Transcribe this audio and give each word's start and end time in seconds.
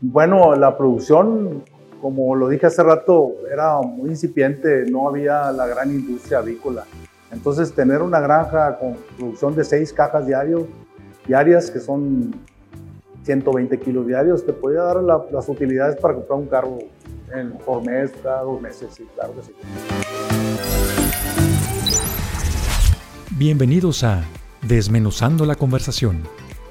Bueno, 0.00 0.54
la 0.54 0.78
producción, 0.78 1.64
como 2.00 2.36
lo 2.36 2.48
dije 2.48 2.66
hace 2.66 2.84
rato, 2.84 3.32
era 3.52 3.80
muy 3.80 4.10
incipiente, 4.10 4.88
no 4.88 5.08
había 5.08 5.50
la 5.50 5.66
gran 5.66 5.90
industria 5.90 6.38
avícola. 6.38 6.84
Entonces, 7.32 7.72
tener 7.72 8.00
una 8.00 8.20
granja 8.20 8.78
con 8.78 8.96
producción 9.16 9.56
de 9.56 9.64
seis 9.64 9.92
cajas 9.92 10.24
diarios, 10.24 10.62
diarias, 11.26 11.68
que 11.72 11.80
son 11.80 12.32
120 13.24 13.76
kilos 13.80 14.06
diarios, 14.06 14.46
te 14.46 14.52
podía 14.52 14.82
dar 14.82 15.02
las 15.02 15.48
utilidades 15.48 15.96
para 15.96 16.14
comprar 16.14 16.38
un 16.38 16.46
carro 16.46 16.78
en, 17.34 17.50
por 17.58 17.84
mes, 17.84 18.12
cada 18.22 18.42
dos 18.42 18.60
meses, 18.60 18.90
sí, 18.94 19.04
claro 19.16 19.34
que 19.34 19.42
sí. 19.42 19.52
Bienvenidos 23.36 24.04
a 24.04 24.22
Desmenuzando 24.62 25.44
la 25.44 25.56
Conversación 25.56 26.22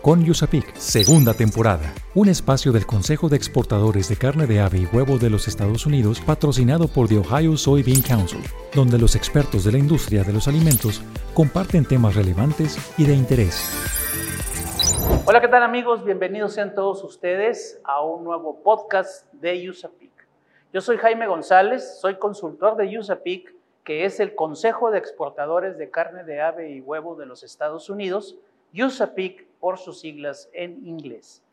con 0.07 0.23
Yusapik, 0.23 0.73
segunda 0.77 1.33
temporada, 1.33 1.93
un 2.15 2.29
espacio 2.29 2.71
del 2.71 2.85
Consejo 2.85 3.27
de 3.27 3.35
Exportadores 3.35 4.07
de 4.07 4.15
Carne 4.15 4.47
de 4.47 4.61
Ave 4.61 4.77
y 4.77 4.85
Huevo 4.85 5.17
de 5.17 5.29
los 5.29 5.49
Estados 5.49 5.85
Unidos 5.85 6.21
patrocinado 6.21 6.87
por 6.87 7.09
The 7.09 7.17
Ohio 7.17 7.57
Soybean 7.57 8.01
Council, 8.01 8.39
donde 8.73 8.97
los 8.97 9.17
expertos 9.17 9.65
de 9.65 9.73
la 9.73 9.79
industria 9.79 10.23
de 10.23 10.31
los 10.31 10.47
alimentos 10.47 11.01
comparten 11.33 11.83
temas 11.83 12.15
relevantes 12.15 12.77
y 12.97 13.05
de 13.05 13.15
interés. 13.15 13.69
Hola, 15.25 15.41
¿qué 15.41 15.49
tal 15.49 15.63
amigos? 15.63 16.05
Bienvenidos 16.05 16.53
sean 16.53 16.73
todos 16.73 17.03
ustedes 17.03 17.81
a 17.83 17.99
un 18.01 18.23
nuevo 18.23 18.63
podcast 18.63 19.29
de 19.33 19.69
USAPIC. 19.69 20.13
Yo 20.71 20.79
soy 20.79 20.95
Jaime 20.99 21.27
González, 21.27 21.99
soy 21.99 22.15
consultor 22.15 22.77
de 22.77 22.97
USAPIC, 22.97 23.53
que 23.83 24.05
es 24.05 24.21
el 24.21 24.35
Consejo 24.35 24.89
de 24.89 24.99
Exportadores 24.99 25.77
de 25.77 25.89
Carne 25.89 26.23
de 26.23 26.39
Ave 26.39 26.71
y 26.71 26.79
Huevo 26.79 27.17
de 27.17 27.25
los 27.25 27.43
Estados 27.43 27.89
Unidos, 27.89 28.37
USAPIC 28.73 29.46
por 29.67 29.79
sus 29.79 29.99
siglas 29.99 30.49
en 30.53 30.87
inglés. 30.87 31.43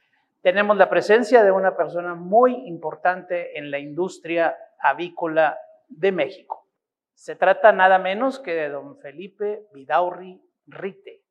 Tenemos 0.40 0.76
la 0.76 0.88
presencia 0.88 1.42
de 1.42 1.50
una 1.50 1.76
persona 1.76 2.14
muy 2.14 2.54
importante 2.68 3.58
en 3.58 3.72
la 3.72 3.80
industria 3.80 4.56
avícola 4.78 5.58
de 5.88 6.12
México. 6.12 6.68
Se 7.12 7.34
trata 7.34 7.72
nada 7.72 7.98
menos 7.98 8.38
que 8.38 8.54
de 8.54 8.68
don 8.68 8.96
Felipe 8.98 9.66
Vidaurri 9.74 10.40
Rite. 10.68 11.24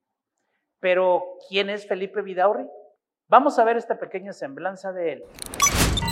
Pero, 0.81 1.37
¿quién 1.47 1.69
es 1.69 1.87
Felipe 1.87 2.21
Vidaurri? 2.21 2.67
Vamos 3.29 3.57
a 3.59 3.63
ver 3.63 3.77
esta 3.77 3.97
pequeña 3.97 4.33
semblanza 4.33 4.91
de 4.91 5.13
él. 5.13 5.23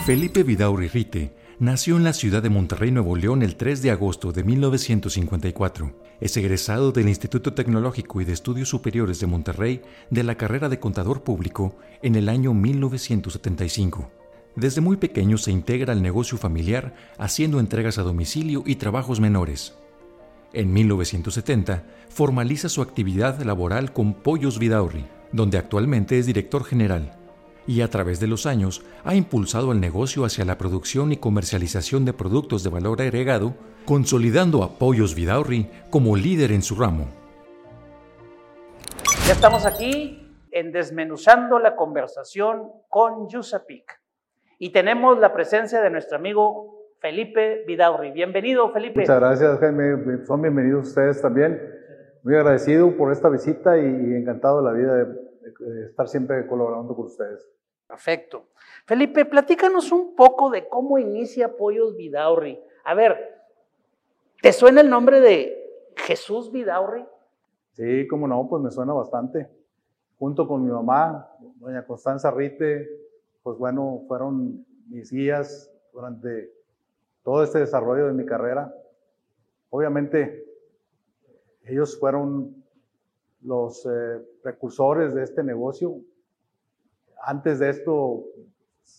Felipe 0.05 0.43
Vidaurri 0.43 0.87
Rite 0.87 1.35
nació 1.61 1.95
en 1.95 2.03
la 2.03 2.13
ciudad 2.13 2.41
de 2.41 2.49
Monterrey, 2.49 2.89
Nuevo 2.89 3.15
León, 3.15 3.43
el 3.43 3.55
3 3.55 3.83
de 3.83 3.91
agosto 3.91 4.31
de 4.31 4.43
1954. 4.43 5.93
Es 6.19 6.35
egresado 6.35 6.91
del 6.91 7.07
Instituto 7.07 7.53
Tecnológico 7.53 8.19
y 8.19 8.25
de 8.25 8.33
Estudios 8.33 8.67
Superiores 8.67 9.19
de 9.19 9.27
Monterrey 9.27 9.83
de 10.09 10.23
la 10.23 10.33
carrera 10.33 10.69
de 10.69 10.79
Contador 10.79 11.21
Público 11.21 11.75
en 12.01 12.15
el 12.15 12.29
año 12.29 12.55
1975. 12.55 14.09
Desde 14.55 14.81
muy 14.81 14.97
pequeño 14.97 15.37
se 15.37 15.51
integra 15.51 15.93
al 15.93 16.01
negocio 16.01 16.39
familiar 16.39 16.95
haciendo 17.19 17.59
entregas 17.59 17.99
a 17.99 18.01
domicilio 18.01 18.63
y 18.65 18.77
trabajos 18.77 19.19
menores. 19.19 19.75
En 20.53 20.73
1970 20.73 21.85
formaliza 22.09 22.69
su 22.69 22.81
actividad 22.81 23.39
laboral 23.43 23.93
con 23.93 24.15
Pollos 24.15 24.57
Vidaurri, 24.57 25.05
donde 25.31 25.59
actualmente 25.59 26.17
es 26.17 26.25
director 26.25 26.63
general 26.63 27.20
y 27.67 27.81
a 27.81 27.89
través 27.89 28.19
de 28.19 28.27
los 28.27 28.45
años 28.45 28.83
ha 29.03 29.15
impulsado 29.15 29.71
el 29.71 29.79
negocio 29.79 30.25
hacia 30.25 30.45
la 30.45 30.57
producción 30.57 31.11
y 31.11 31.17
comercialización 31.17 32.05
de 32.05 32.13
productos 32.13 32.63
de 32.63 32.69
valor 32.69 33.01
agregado, 33.01 33.53
consolidando 33.85 34.63
a 34.63 34.77
Pollos 34.77 35.15
Vidaurri 35.15 35.69
como 35.89 36.15
líder 36.15 36.51
en 36.51 36.61
su 36.61 36.75
ramo. 36.75 37.07
Ya 39.27 39.33
estamos 39.33 39.65
aquí 39.65 40.35
en 40.51 40.71
Desmenuzando 40.71 41.59
la 41.59 41.75
conversación 41.75 42.71
con 42.89 43.29
Yusapik 43.29 44.01
y 44.59 44.71
tenemos 44.71 45.19
la 45.19 45.33
presencia 45.33 45.81
de 45.81 45.89
nuestro 45.89 46.17
amigo 46.17 46.81
Felipe 46.99 47.63
Vidaurri. 47.65 48.11
Bienvenido, 48.11 48.71
Felipe. 48.71 48.99
Muchas 48.99 49.19
gracias, 49.19 49.59
Jaime. 49.59 50.25
Son 50.25 50.41
bienvenidos 50.41 50.89
ustedes 50.89 51.21
también. 51.21 51.59
Muy 52.23 52.35
agradecido 52.35 52.95
por 52.95 53.11
esta 53.11 53.29
visita 53.29 53.77
y 53.79 53.85
encantado 53.85 54.61
de 54.61 54.71
la 54.71 54.77
vida 54.77 54.95
de 54.95 55.30
estar 55.87 56.07
siempre 56.07 56.45
colaborando 56.47 56.95
con 56.95 57.05
ustedes. 57.05 57.49
Perfecto. 57.87 58.45
Felipe, 58.85 59.25
platícanos 59.25 59.91
un 59.91 60.15
poco 60.15 60.49
de 60.49 60.67
cómo 60.69 60.97
inicia 60.97 61.57
Pollos 61.57 61.95
Vidaurri. 61.95 62.57
A 62.85 62.93
ver, 62.93 63.41
¿te 64.41 64.53
suena 64.53 64.81
el 64.81 64.89
nombre 64.89 65.19
de 65.19 65.91
Jesús 65.97 66.51
Vidaurri? 66.51 67.05
Sí, 67.73 68.07
cómo 68.07 68.27
no, 68.27 68.47
pues 68.47 68.63
me 68.63 68.71
suena 68.71 68.93
bastante. 68.93 69.49
Junto 70.17 70.47
con 70.47 70.63
mi 70.63 70.71
mamá, 70.71 71.29
doña 71.55 71.85
Constanza 71.85 72.31
Rite, 72.31 72.89
pues 73.43 73.57
bueno, 73.57 74.03
fueron 74.07 74.65
mis 74.87 75.11
guías 75.11 75.71
durante 75.91 76.53
todo 77.23 77.43
este 77.43 77.59
desarrollo 77.59 78.07
de 78.07 78.13
mi 78.13 78.25
carrera. 78.25 78.73
Obviamente, 79.69 80.45
ellos 81.65 81.99
fueron 81.99 82.63
los 83.41 83.85
eh, 83.85 84.21
precursores 84.41 85.13
de 85.13 85.23
este 85.23 85.43
negocio. 85.43 85.95
Antes 87.23 87.59
de 87.59 87.69
esto, 87.69 88.25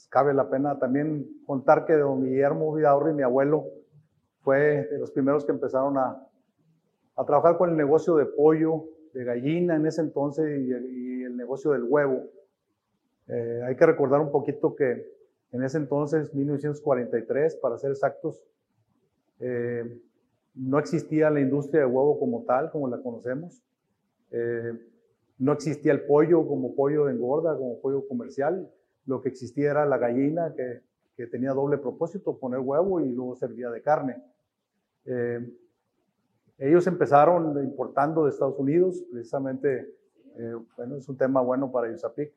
cabe 0.08 0.34
la 0.34 0.48
pena 0.48 0.78
también 0.78 1.26
contar 1.46 1.84
que 1.84 1.94
don 1.94 2.24
Guillermo 2.24 2.74
Vidaurri, 2.74 3.12
mi 3.12 3.22
abuelo, 3.22 3.64
fue 4.40 4.86
de 4.90 4.98
los 4.98 5.10
primeros 5.10 5.44
que 5.44 5.52
empezaron 5.52 5.98
a, 5.98 6.26
a 7.16 7.24
trabajar 7.24 7.56
con 7.56 7.70
el 7.70 7.76
negocio 7.76 8.16
de 8.16 8.26
pollo, 8.26 8.84
de 9.12 9.24
gallina 9.24 9.76
en 9.76 9.86
ese 9.86 10.00
entonces 10.00 10.60
y, 10.60 10.72
el 11.22 11.36
negocio 11.36 11.72
del 11.72 11.84
huevo. 11.84 12.24
Eh, 13.28 13.62
hay 13.64 13.76
que 13.76 13.86
recordar 13.86 14.20
un 14.20 14.30
poquito 14.30 14.74
que 14.74 15.06
en 15.52 15.62
ese 15.62 15.78
entonces, 15.78 16.34
1943, 16.34 17.56
para 17.56 17.78
ser 17.78 17.90
exactos, 17.90 18.42
eh, 19.38 20.00
no 20.54 20.78
existía 20.78 21.30
la 21.30 21.40
industria 21.40 21.82
de 21.82 21.86
huevo 21.86 22.18
como 22.18 22.44
tal, 22.44 22.70
como 22.70 22.88
la 22.88 23.00
conocemos. 23.00 23.62
Eh, 24.30 24.72
no 25.38 25.52
existía 25.52 25.92
el 25.92 26.04
pollo 26.06 26.46
como 26.46 26.74
pollo 26.74 27.06
de 27.06 27.12
engorda, 27.12 27.56
como 27.56 27.80
pollo 27.80 28.06
comercial. 28.06 28.70
Lo 29.06 29.20
que 29.20 29.28
existía 29.28 29.70
era 29.70 29.86
la 29.86 29.98
gallina 29.98 30.54
que, 30.54 30.82
que 31.16 31.26
tenía 31.26 31.52
doble 31.52 31.78
propósito, 31.78 32.38
poner 32.38 32.60
huevo 32.60 33.00
y 33.00 33.10
luego 33.10 33.36
servía 33.36 33.70
de 33.70 33.82
carne. 33.82 34.22
Eh, 35.04 35.40
ellos 36.58 36.86
empezaron 36.86 37.62
importando 37.62 38.24
de 38.24 38.30
Estados 38.30 38.58
Unidos, 38.58 39.02
precisamente, 39.10 39.94
eh, 40.36 40.54
bueno, 40.76 40.96
es 40.96 41.08
un 41.08 41.16
tema 41.16 41.40
bueno 41.40 41.72
para 41.72 41.90
Yusapic. 41.90 42.32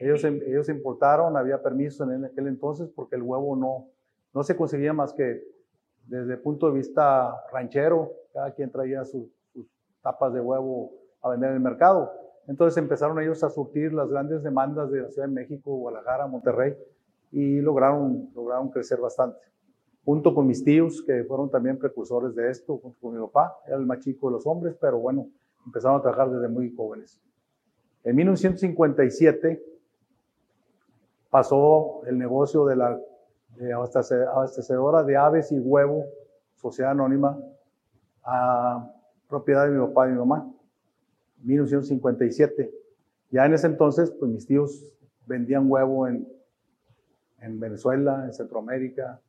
Ellos, 0.00 0.24
ellos 0.24 0.68
importaron, 0.68 1.36
había 1.36 1.62
permiso 1.62 2.10
en 2.10 2.24
aquel 2.24 2.48
entonces 2.48 2.88
porque 2.94 3.16
el 3.16 3.22
huevo 3.22 3.56
no, 3.56 3.88
no 4.34 4.42
se 4.42 4.56
conseguía 4.56 4.92
más 4.92 5.12
que 5.12 5.42
desde 6.06 6.34
el 6.34 6.40
punto 6.40 6.70
de 6.70 6.78
vista 6.78 7.34
ranchero, 7.52 8.12
cada 8.32 8.52
quien 8.52 8.70
traía 8.70 9.04
sus 9.04 9.28
tapas 10.02 10.32
de 10.32 10.40
huevo 10.40 10.92
a 11.22 11.30
vender 11.30 11.50
en 11.50 11.56
el 11.56 11.62
mercado. 11.62 12.12
Entonces 12.46 12.76
empezaron 12.76 13.20
ellos 13.20 13.42
a 13.42 13.50
surtir 13.50 13.92
las 13.92 14.08
grandes 14.08 14.42
demandas 14.42 14.90
de 14.90 15.02
la 15.02 15.10
Ciudad 15.10 15.28
de 15.28 15.34
México, 15.34 15.76
Guadalajara, 15.76 16.26
Monterrey 16.26 16.76
y 17.32 17.60
lograron, 17.60 18.30
lograron 18.34 18.70
crecer 18.70 19.00
bastante. 19.00 19.38
Junto 20.04 20.32
con 20.34 20.46
mis 20.46 20.62
tíos, 20.62 21.02
que 21.02 21.24
fueron 21.24 21.50
también 21.50 21.78
precursores 21.78 22.34
de 22.36 22.48
esto, 22.48 22.78
junto 22.78 22.98
con 23.00 23.14
mi 23.14 23.20
papá, 23.26 23.56
era 23.66 23.76
el 23.76 23.86
más 23.86 23.98
chico 23.98 24.28
de 24.28 24.34
los 24.34 24.46
hombres, 24.46 24.76
pero 24.80 24.98
bueno, 24.98 25.28
empezaron 25.66 25.98
a 25.98 26.02
trabajar 26.02 26.30
desde 26.30 26.48
muy 26.48 26.72
jóvenes. 26.74 27.20
En 28.04 28.14
1957 28.14 29.60
pasó 31.28 32.04
el 32.06 32.16
negocio 32.16 32.64
de 32.66 32.76
la 32.76 33.00
abastecedora 33.74 35.02
de 35.02 35.16
aves 35.16 35.50
y 35.50 35.58
huevo, 35.58 36.04
sociedad 36.54 36.92
anónima, 36.92 37.36
a 38.22 38.88
propiedad 39.28 39.66
de 39.66 39.72
mi 39.72 39.86
papá 39.88 40.06
y 40.08 40.12
mi 40.12 40.18
mamá. 40.18 40.48
1957. 41.46 42.70
Ya 43.30 43.46
en 43.46 43.54
ese 43.54 43.68
entonces, 43.68 44.10
pues 44.10 44.30
mis 44.30 44.46
tíos 44.46 44.92
vendían 45.26 45.70
huevo 45.70 46.06
en, 46.06 46.28
en 47.40 47.60
Venezuela, 47.60 48.24
en 48.24 48.32
Centroamérica. 48.32 49.20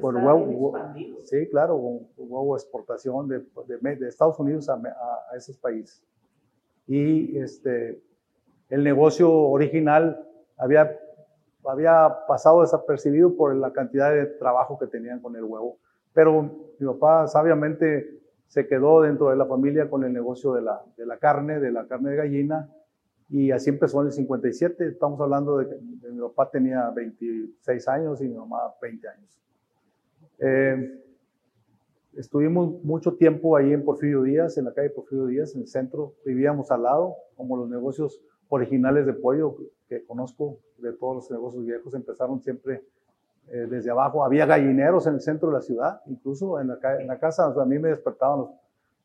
Por 0.00 0.16
huevo, 0.16 0.74
sí, 1.22 1.48
claro, 1.48 1.76
huevo 1.76 2.56
exportación 2.56 3.28
de, 3.28 3.44
de, 3.68 4.08
Estados 4.08 4.38
Unidos 4.40 4.68
a, 4.68 4.74
a, 4.74 5.36
esos 5.36 5.56
países. 5.58 6.02
Y 6.88 7.38
este, 7.38 8.02
el 8.68 8.82
negocio 8.82 9.30
original 9.32 10.26
había, 10.56 10.98
había 11.64 12.26
pasado 12.26 12.62
desapercibido 12.62 13.36
por 13.36 13.54
la 13.54 13.72
cantidad 13.72 14.12
de 14.12 14.26
trabajo 14.26 14.76
que 14.76 14.88
tenían 14.88 15.20
con 15.20 15.36
el 15.36 15.44
huevo. 15.44 15.78
Pero 16.12 16.42
mi 16.80 16.86
papá 16.86 17.28
sabiamente 17.28 18.16
se 18.48 18.66
quedó 18.66 19.02
dentro 19.02 19.30
de 19.30 19.36
la 19.36 19.46
familia 19.46 19.90
con 19.90 20.04
el 20.04 20.12
negocio 20.12 20.52
de 20.54 20.62
la, 20.62 20.82
de 20.96 21.06
la 21.06 21.18
carne, 21.18 21.60
de 21.60 21.72
la 21.72 21.86
carne 21.86 22.10
de 22.10 22.16
gallina, 22.16 22.70
y 23.28 23.50
así 23.50 23.70
empezó 23.70 24.00
en 24.00 24.06
el 24.06 24.12
57. 24.12 24.86
Estamos 24.86 25.20
hablando 25.20 25.58
de 25.58 25.68
que 25.68 26.10
mi 26.10 26.20
papá 26.20 26.50
tenía 26.50 26.90
26 26.90 27.88
años 27.88 28.20
y 28.20 28.28
mi 28.28 28.34
mamá 28.34 28.58
20 28.80 29.08
años. 29.08 29.40
Eh, 30.38 31.02
estuvimos 32.14 32.84
mucho 32.84 33.14
tiempo 33.14 33.56
ahí 33.56 33.72
en 33.72 33.84
Porfirio 33.84 34.22
Díaz, 34.22 34.58
en 34.58 34.66
la 34.66 34.74
calle 34.74 34.90
Porfirio 34.90 35.26
Díaz, 35.26 35.54
en 35.54 35.62
el 35.62 35.68
centro. 35.68 36.14
Vivíamos 36.24 36.70
al 36.70 36.84
lado, 36.84 37.16
como 37.36 37.56
los 37.56 37.68
negocios 37.68 38.22
originales 38.48 39.06
de 39.06 39.12
pollo. 39.12 39.56
que 39.88 40.04
conozco 40.04 40.58
de 40.78 40.92
todos 40.92 41.16
los 41.16 41.30
negocios 41.30 41.64
viejos 41.64 41.94
empezaron 41.94 42.42
siempre 42.42 42.82
eh, 43.48 43.66
desde 43.70 43.90
abajo. 43.90 44.24
Había 44.24 44.46
gallineros 44.46 45.06
en 45.06 45.14
el 45.14 45.20
centro 45.20 45.48
de 45.48 45.54
la 45.54 45.60
ciudad, 45.60 46.00
incluso 46.06 46.60
en 46.60 46.68
la, 46.68 46.78
en 47.00 47.06
la 47.06 47.18
casa. 47.18 47.46
a 47.46 47.64
mí 47.64 47.78
me 47.78 47.88
despertaban 47.88 48.40
los, 48.40 48.50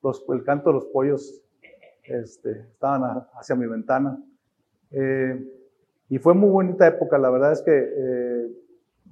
los, 0.02 0.26
el 0.30 0.44
canto 0.44 0.70
de 0.70 0.76
los 0.76 0.86
pollos, 0.86 1.42
este, 2.04 2.52
estaban 2.72 3.26
hacia 3.34 3.56
mi 3.56 3.68
ventana. 3.68 4.18
Eh, 4.92 5.40
y 6.10 6.18
fue 6.20 6.34
muy 6.34 6.50
bonita 6.50 6.88
época. 6.88 7.18
La 7.18 7.30
verdad 7.30 7.52
es 7.52 7.62
que 7.62 7.72
eh, 7.72 8.48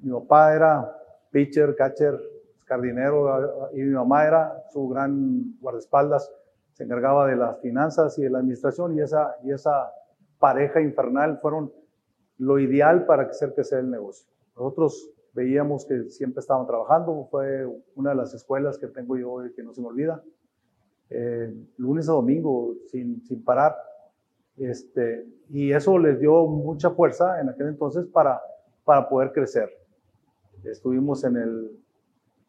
mi 0.01 0.11
papá 0.11 0.55
era 0.55 0.97
pitcher, 1.31 1.75
catcher, 1.75 2.19
jardinero 2.65 3.69
y 3.73 3.81
mi 3.81 3.93
mamá 3.93 4.25
era 4.25 4.63
su 4.71 4.87
gran 4.89 5.57
guardaespaldas. 5.59 6.31
Se 6.73 6.83
encargaba 6.83 7.27
de 7.27 7.35
las 7.35 7.59
finanzas 7.61 8.17
y 8.19 8.23
de 8.23 8.29
la 8.29 8.39
administración 8.39 8.95
y 8.95 9.01
esa, 9.01 9.35
y 9.43 9.51
esa 9.51 9.91
pareja 10.39 10.81
infernal 10.81 11.39
fueron 11.39 11.71
lo 12.37 12.57
ideal 12.59 13.05
para 13.05 13.23
hacer 13.23 13.53
crecer 13.53 13.79
el 13.79 13.91
negocio. 13.91 14.29
Nosotros 14.55 15.11
veíamos 15.33 15.85
que 15.85 16.09
siempre 16.09 16.39
estaban 16.39 16.65
trabajando, 16.65 17.27
fue 17.29 17.67
una 17.95 18.11
de 18.11 18.15
las 18.15 18.33
escuelas 18.33 18.77
que 18.77 18.87
tengo 18.87 19.17
yo 19.17 19.31
hoy 19.31 19.53
que 19.53 19.63
no 19.63 19.73
se 19.73 19.81
me 19.81 19.87
olvida. 19.87 20.23
Eh, 21.09 21.53
lunes 21.77 22.07
a 22.09 22.13
domingo, 22.13 22.75
sin, 22.87 23.23
sin 23.25 23.43
parar. 23.43 23.75
Este, 24.57 25.25
y 25.49 25.71
eso 25.71 25.97
les 25.97 26.19
dio 26.19 26.45
mucha 26.45 26.91
fuerza 26.91 27.39
en 27.39 27.49
aquel 27.49 27.67
entonces 27.67 28.05
para, 28.07 28.41
para 28.83 29.07
poder 29.07 29.31
crecer. 29.31 29.69
Estuvimos 30.63 31.23
en, 31.23 31.37
el, 31.37 31.71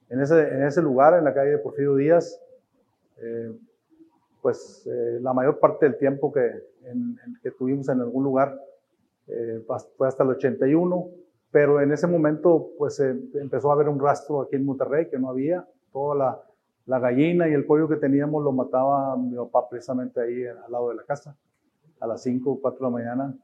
en, 0.09 0.21
ese, 0.21 0.41
en 0.41 0.65
ese 0.65 0.83
lugar, 0.83 1.15
en 1.15 1.25
la 1.25 1.33
calle 1.33 1.51
de 1.51 1.59
Porfirio 1.59 1.95
Díaz, 1.95 2.41
eh, 3.19 3.53
pues 4.43 4.87
eh, 4.87 5.19
la 5.21 5.33
mayor 5.33 5.59
parte 5.59 5.87
del 5.87 5.99
tiempo 5.99 6.33
que, 6.33 6.41
en, 6.85 7.17
que 7.43 7.51
tuvimos 7.51 7.89
en 7.89 8.01
algún 8.01 8.25
lugar 8.25 8.59
eh, 9.29 9.63
fue 9.97 10.09
hasta 10.09 10.25
el 10.25 10.31
81, 10.31 11.09
pero 11.51 11.81
en 11.81 11.93
ese 11.93 12.07
momento 12.07 12.71
pues 12.79 13.01
empezó 13.01 13.71
a 13.71 13.75
haber 13.75 13.89
un 13.89 14.01
rastro 14.01 14.43
aquí 14.43 14.57
en 14.57 14.65
Monterrey 14.65 15.09
que 15.09 15.19
no 15.19 15.31
había, 15.31 15.67
toda 15.93 16.15
la, 16.15 16.43
la, 16.87 16.99
gallina 16.99 17.49
y 17.49 17.53
el 17.53 17.67
pollo 17.67 17.89
que 17.89 17.97
teníamos 17.97 18.45
lo 18.45 18.53
mataba 18.53 19.17
mi 19.17 19.35
papá 19.37 19.69
precisamente 19.69 20.21
ahí 20.21 20.47
al 20.47 20.71
lado 20.71 20.91
de 20.91 20.97
la 20.97 21.05
casa, 21.05 21.37
a 21.99 22.07
las 22.07 22.23
5 22.23 22.51
o 22.51 22.61
4 22.61 22.79
de 22.79 22.85
la 22.85 22.91
mañana. 22.91 23.39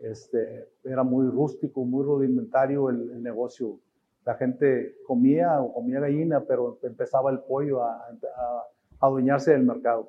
Este, 0.00 0.68
era 0.84 1.02
muy 1.02 1.26
rústico, 1.28 1.84
muy 1.84 2.04
rudimentario 2.04 2.90
el, 2.90 3.22
negocio. 3.22 3.78
La 4.24 4.34
gente 4.34 4.96
comía 5.06 5.60
o 5.60 5.72
comía 5.72 6.00
gallina, 6.00 6.40
pero 6.40 6.78
empezaba 6.82 7.30
el 7.30 7.40
pollo 7.40 7.82
a, 7.82 7.96
a 8.36 8.64
adueñarse 9.00 9.52
del 9.52 9.64
mercado. 9.64 10.08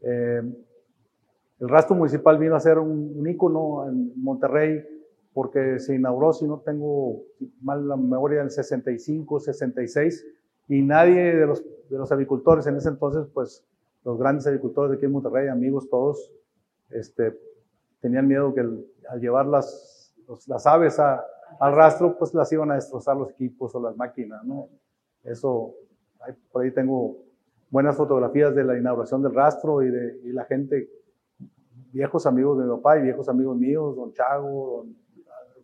Eh, 0.00 0.42
el 1.60 1.68
rastro 1.68 1.96
municipal 1.96 2.38
vino 2.38 2.56
a 2.56 2.60
ser 2.60 2.78
un, 2.78 3.14
un, 3.16 3.28
ícono 3.28 3.88
en 3.88 4.12
Monterrey 4.22 4.84
porque 5.34 5.80
se 5.80 5.96
inauguró, 5.96 6.32
si 6.32 6.46
no 6.46 6.60
tengo 6.60 7.24
mal 7.60 7.88
la 7.88 7.96
memoria, 7.96 8.40
en 8.40 8.50
65, 8.50 9.40
66, 9.40 10.24
y 10.68 10.80
nadie 10.80 11.34
de 11.34 11.46
los, 11.46 11.62
de 11.62 11.98
los 11.98 12.10
agricultores 12.12 12.66
en 12.68 12.76
ese 12.76 12.88
entonces, 12.88 13.26
pues 13.34 13.64
los 14.04 14.16
grandes 14.16 14.46
agricultores 14.46 14.92
de 14.92 14.96
aquí 14.96 15.06
en 15.06 15.12
Monterrey, 15.12 15.48
amigos 15.48 15.90
todos, 15.90 16.32
este, 16.90 17.36
tenían 18.00 18.28
miedo 18.28 18.54
que 18.54 18.60
al 18.60 19.20
llevar 19.20 19.46
las, 19.46 20.14
las 20.46 20.66
aves 20.66 21.00
a, 21.00 21.24
al 21.58 21.74
rastro, 21.74 22.16
pues 22.16 22.32
las 22.32 22.50
iban 22.52 22.70
a 22.70 22.74
destrozar 22.74 23.16
los 23.16 23.30
equipos 23.30 23.74
o 23.74 23.82
las 23.82 23.96
máquinas, 23.96 24.44
¿no? 24.44 24.68
Eso, 25.24 25.74
por 26.52 26.62
ahí 26.62 26.70
tengo 26.70 27.16
buenas 27.70 27.96
fotografías 27.96 28.54
de 28.54 28.62
la 28.62 28.78
inauguración 28.78 29.22
del 29.22 29.34
rastro 29.34 29.82
y 29.82 29.90
de 29.90 30.20
y 30.24 30.32
la 30.32 30.44
gente, 30.44 30.88
viejos 31.92 32.26
amigos 32.26 32.58
de 32.58 32.64
mi 32.64 32.70
papá 32.76 32.98
y 32.98 33.02
viejos 33.02 33.28
amigos 33.28 33.56
míos, 33.56 33.96
don 33.96 34.12
Chago, 34.12 34.84
don 34.84 35.03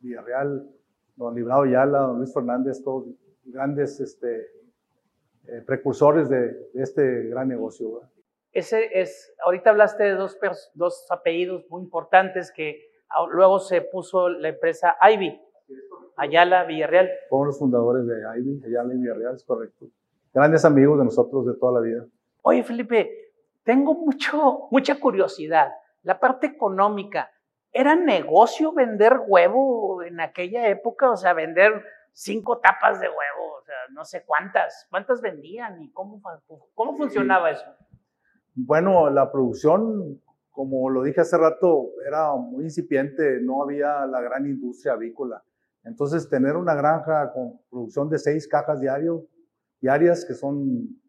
Villarreal, 0.01 0.69
don 1.17 1.35
Librado 1.35 1.67
Yala, 1.67 2.01
don 2.01 2.19
Luis 2.19 2.33
Fernández, 2.33 2.83
todos 2.83 3.07
grandes 3.45 4.01
este, 4.01 4.47
eh, 5.47 5.63
precursores 5.67 6.29
de, 6.29 6.53
de, 6.73 6.83
este 6.83 7.25
gran 7.25 7.49
negocio. 7.49 8.03
Ese 8.53 9.01
es, 9.01 9.33
ahorita 9.45 9.71
hablaste 9.71 10.05
de 10.05 10.15
dos, 10.15 10.39
dos 10.75 11.07
apellidos 11.11 11.65
muy 11.71 11.83
importantes 11.83 12.53
que 12.53 12.91
luego 13.33 13.59
se 13.59 13.81
puso 13.83 14.29
la 14.29 14.49
empresa 14.49 14.97
Ivy, 15.01 15.41
Ayala 16.17 16.65
Villarreal. 16.65 17.11
Fueron 17.29 17.49
los 17.49 17.59
fundadores 17.59 18.07
de 18.07 18.23
Ivy, 18.39 18.63
Ayala 18.67 18.95
y 18.95 18.99
Villarreal, 18.99 19.35
es 19.37 19.45
correcto 19.45 19.87
grandes 20.33 20.65
amigos 20.65 20.99
de 20.99 21.05
nosotros 21.05 21.47
de 21.47 21.55
toda 21.55 21.81
la 21.81 21.87
vida. 21.87 22.07
Oye, 22.43 22.63
Felipe, 22.63 23.33
tengo 23.63 23.95
mucho, 23.95 24.69
mucha 24.71 24.99
curiosidad. 24.99 25.73
La 26.03 26.19
parte 26.19 26.47
económica, 26.47 27.31
¿era 27.73 27.95
negocio 27.95 28.73
vender 28.73 29.21
huevo 29.27 30.03
en 30.03 30.21
aquella 30.21 30.69
época? 30.69 31.11
O 31.11 31.17
sea, 31.17 31.33
vender 31.35 31.85
cinco 32.13 32.59
tapas 32.59 33.01
de 33.01 33.07
huevo, 33.07 33.55
o 33.59 33.63
sea, 33.63 33.75
no 33.93 34.05
sé 34.05 34.25
cuántas, 34.25 34.87
cuántas 34.91 35.21
vendían 35.21 35.81
y 35.83 35.91
cómo, 35.93 36.21
cómo 36.75 36.97
funcionaba 36.97 37.51
eso. 37.51 37.65
Bueno, 38.55 39.11
la 39.11 39.31
producción, 39.31 40.21
como 40.51 40.91
lo 40.91 41.03
dije 41.03 41.21
hace 41.21 41.39
rato, 41.39 41.91
era 42.07 42.35
muy 42.35 42.65
incipiente, 42.65 43.41
no 43.41 43.63
había 43.63 44.07
la 44.07 44.21
gran 44.21 44.47
industria 44.47 44.95
avícola. 44.95 45.43
Entonces, 45.85 46.29
tener 46.29 46.57
una 46.57 46.75
granja 46.75 47.33
con 47.33 47.61
producción 47.71 48.11
de 48.11 48.19
seis 48.19 48.47
cajas 48.47 48.81
diario 48.81 49.27
diarias, 49.81 50.25
que 50.25 50.35
son 50.35 51.01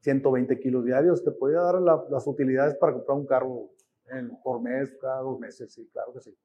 120 0.00 0.60
kilos 0.60 0.84
diarios, 0.84 1.24
te 1.24 1.30
podía 1.30 1.60
dar 1.60 1.80
las 1.80 2.26
utilidades 2.26 2.74
para 2.74 2.92
comprar 2.92 3.16
un 3.16 3.26
carro 3.26 3.70
en, 4.10 4.36
por 4.42 4.60
mes, 4.60 4.96
cada 5.00 5.20
dos 5.20 5.38
meses, 5.38 5.72
sí, 5.72 5.88
claro 5.92 6.12
que 6.12 6.20
sí. 6.20 6.36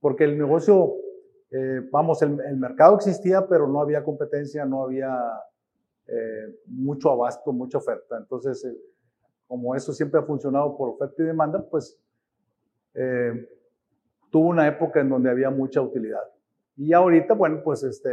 Porque 0.00 0.24
el 0.24 0.38
negocio, 0.38 0.94
eh, 1.50 1.80
vamos, 1.90 2.22
el, 2.22 2.56
mercado 2.56 2.96
existía, 2.96 3.46
pero 3.46 3.66
no 3.66 3.80
había 3.80 4.04
competencia, 4.04 4.64
no 4.64 4.84
había 4.84 5.16
eh, 6.06 6.60
mucho 6.66 7.10
abasto, 7.10 7.52
mucha 7.52 7.78
oferta. 7.78 8.16
Entonces, 8.18 8.64
eh, 8.64 8.76
como 9.46 9.74
eso 9.74 9.92
siempre 9.92 10.20
ha 10.20 10.24
funcionado 10.24 10.76
por 10.76 10.90
oferta 10.90 11.22
y 11.22 11.26
demanda, 11.26 11.64
pues 11.70 11.98
tuvo 14.30 14.48
una 14.48 14.66
época 14.66 15.00
en 15.00 15.10
donde 15.10 15.30
había 15.30 15.50
mucha 15.50 15.82
utilidad. 15.82 16.22
Y 16.76 16.92
ahorita, 16.94 17.34
bueno, 17.34 17.60
pues 17.62 17.82
este, 17.82 18.10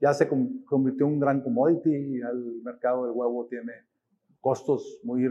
ya 0.00 0.12
se 0.14 0.28
convirtió 0.28 1.06
en 1.06 1.12
un 1.12 1.20
gran 1.20 1.42
commodity 1.42 1.94
y 1.94 2.20
el 2.20 2.62
mercado 2.64 3.04
del 3.04 3.12
huevo 3.14 3.46
tiene 3.46 3.72
costos 4.42 5.00
muy, 5.04 5.26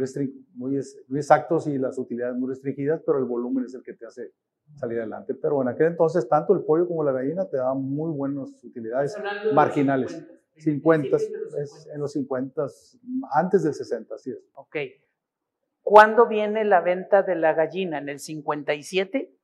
muy, 0.54 0.78
muy, 1.08 1.18
exactos 1.18 1.68
y 1.68 1.78
las 1.78 2.00
utilidades 2.00 2.38
muy 2.38 2.50
restringidas, 2.50 3.04
pero 3.06 3.20
el 3.20 3.26
volumen 3.26 3.66
es 3.66 3.74
el 3.76 3.84
que 3.84 3.94
te 3.94 4.06
hace 4.06 4.32
salir 4.76 5.00
adelante. 5.00 5.36
Pero 5.36 5.62
en 5.62 5.68
aquel 5.68 5.88
entonces, 5.88 6.28
tanto 6.30 6.54
el 6.54 6.64
pollo 6.64 6.88
como 6.88 7.04
la 7.04 7.12
gallina 7.12 7.46
te 7.46 7.58
daban 7.58 7.84
muy 7.84 8.10
buenas 8.12 8.64
utilidades 8.64 9.16
marginales. 9.54 10.26
50, 10.56 11.18
en 11.94 12.00
los 12.00 12.14
50, 12.14 12.68
antes 13.34 13.64
del 13.64 13.74
60, 13.74 14.16
así 14.16 14.32
es. 14.32 14.40
Ok. 14.54 14.78
¿Cuándo 15.82 16.28
viene 16.28 16.64
la 16.64 16.80
venta 16.80 17.22
de 17.22 17.36
la 17.36 17.54
gallina? 17.54 17.98
¿En 17.98 18.08
el 18.08 18.20
57? 18.20 19.36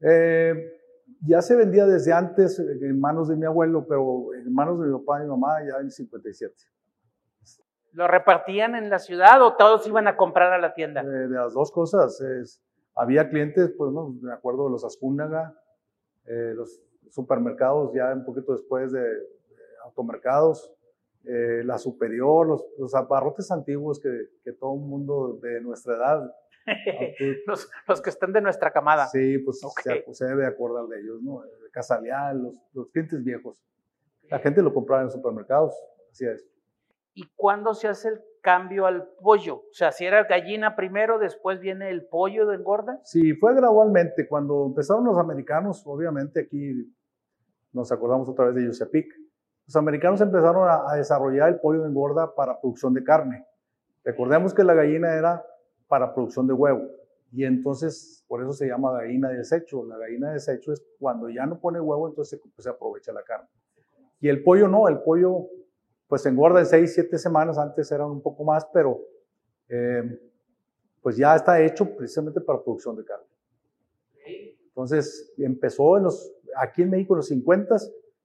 Eh, 0.00 0.80
ya 1.26 1.42
se 1.42 1.54
vendía 1.54 1.86
desde 1.86 2.12
antes 2.12 2.58
en 2.58 2.98
manos 2.98 3.28
de 3.28 3.36
mi 3.36 3.44
abuelo, 3.44 3.86
pero 3.86 4.32
en 4.32 4.54
manos 4.54 4.80
de 4.80 4.86
mi 4.86 4.98
papá 4.98 5.20
y 5.20 5.24
mi 5.24 5.30
mamá 5.30 5.58
ya 5.68 5.80
en 5.80 5.90
57. 5.90 6.54
¿Lo 7.96 8.06
repartían 8.06 8.74
en 8.74 8.90
la 8.90 8.98
ciudad 8.98 9.40
o 9.40 9.56
todos 9.56 9.86
iban 9.86 10.06
a 10.06 10.18
comprar 10.18 10.52
a 10.52 10.58
la 10.58 10.74
tienda? 10.74 11.00
Eh, 11.00 11.06
de 11.06 11.28
las 11.30 11.54
dos 11.54 11.72
cosas. 11.72 12.20
Es, 12.20 12.62
había 12.94 13.30
clientes, 13.30 13.72
pues 13.76 13.90
no, 13.90 14.14
me 14.20 14.34
acuerdo 14.34 14.66
de 14.66 14.72
los 14.72 14.84
Azcúnaga, 14.84 15.58
eh, 16.26 16.52
los 16.54 16.78
supermercados 17.08 17.94
ya 17.94 18.12
un 18.12 18.26
poquito 18.26 18.52
después 18.52 18.92
de, 18.92 19.02
automercados, 19.82 20.70
eh, 21.24 21.62
la 21.64 21.78
Superior, 21.78 22.46
los, 22.46 22.66
los 22.76 22.94
abarrotes 22.94 23.50
antiguos 23.50 23.98
que, 23.98 24.10
que 24.44 24.52
todo 24.52 24.74
el 24.74 24.80
mundo 24.80 25.38
de 25.40 25.62
nuestra 25.62 25.96
edad 25.96 26.34
los, 27.46 27.70
los, 27.88 28.02
que 28.02 28.10
están 28.10 28.30
de 28.34 28.42
nuestra 28.42 28.72
camada. 28.72 29.06
Sí, 29.06 29.38
pues 29.38 29.60
se, 30.12 30.24
debe 30.26 30.44
acordar 30.44 30.86
de 30.86 31.00
ellos, 31.00 31.22
¿no? 31.22 31.42
Casaleal, 31.70 32.42
los, 32.42 32.54
los 32.74 32.90
clientes 32.90 33.24
viejos. 33.24 33.64
La 34.28 34.38
gente 34.40 34.60
lo 34.60 34.74
compraba 34.74 35.00
en 35.00 35.06
los 35.06 35.14
supermercados, 35.14 35.74
así 36.10 36.26
es. 36.26 36.46
¿Y 37.16 37.26
cuándo 37.34 37.72
se 37.72 37.88
hace 37.88 38.10
el 38.10 38.20
cambio 38.42 38.84
al 38.84 39.08
pollo? 39.22 39.56
O 39.56 39.72
sea, 39.72 39.90
si 39.90 40.04
era 40.04 40.24
gallina 40.24 40.76
primero, 40.76 41.18
después 41.18 41.58
viene 41.60 41.88
el 41.88 42.06
pollo 42.06 42.46
de 42.46 42.56
engorda. 42.56 43.00
Sí, 43.04 43.32
fue 43.32 43.54
gradualmente. 43.54 44.28
Cuando 44.28 44.66
empezaron 44.66 45.04
los 45.04 45.16
americanos, 45.16 45.82
obviamente 45.86 46.40
aquí 46.40 46.94
nos 47.72 47.90
acordamos 47.90 48.28
otra 48.28 48.44
vez 48.44 48.56
de 48.56 48.64
Yusapic. 48.66 49.06
Los 49.66 49.76
americanos 49.76 50.20
empezaron 50.20 50.68
a, 50.68 50.90
a 50.90 50.96
desarrollar 50.96 51.48
el 51.48 51.58
pollo 51.58 51.82
de 51.82 51.88
engorda 51.88 52.34
para 52.34 52.60
producción 52.60 52.92
de 52.92 53.02
carne. 53.02 53.46
Recordemos 54.04 54.52
que 54.52 54.62
la 54.62 54.74
gallina 54.74 55.14
era 55.14 55.42
para 55.88 56.14
producción 56.14 56.46
de 56.46 56.52
huevo. 56.52 56.82
Y 57.32 57.44
entonces, 57.44 58.24
por 58.28 58.42
eso 58.42 58.52
se 58.52 58.66
llama 58.66 58.92
gallina 58.92 59.30
de 59.30 59.38
desecho. 59.38 59.86
La 59.86 59.96
gallina 59.96 60.28
de 60.28 60.34
desecho 60.34 60.70
es 60.70 60.84
cuando 60.98 61.30
ya 61.30 61.46
no 61.46 61.58
pone 61.58 61.80
huevo, 61.80 62.08
entonces 62.08 62.40
se, 62.58 62.68
aprovecha 62.68 63.10
la 63.14 63.22
carne. 63.22 63.48
Y 64.20 64.28
el 64.28 64.42
pollo 64.42 64.68
no, 64.68 64.86
el 64.88 64.98
pollo 64.98 65.46
pues 66.08 66.24
engorda 66.26 66.60
en 66.60 66.66
6, 66.66 66.94
7 66.94 67.18
semanas, 67.18 67.58
antes 67.58 67.90
eran 67.90 68.10
un 68.10 68.22
poco 68.22 68.44
más, 68.44 68.66
pero 68.72 69.00
eh, 69.68 70.20
pues 71.02 71.16
ya 71.16 71.34
está 71.34 71.60
hecho 71.60 71.96
precisamente 71.96 72.40
para 72.40 72.62
producción 72.62 72.96
de 72.96 73.04
carne. 73.04 73.26
Entonces 74.68 75.32
empezó 75.38 75.96
en 75.96 76.04
los, 76.04 76.34
aquí 76.56 76.82
en 76.82 76.90
México 76.90 77.14
en 77.14 77.18
los 77.18 77.28
50, 77.28 77.76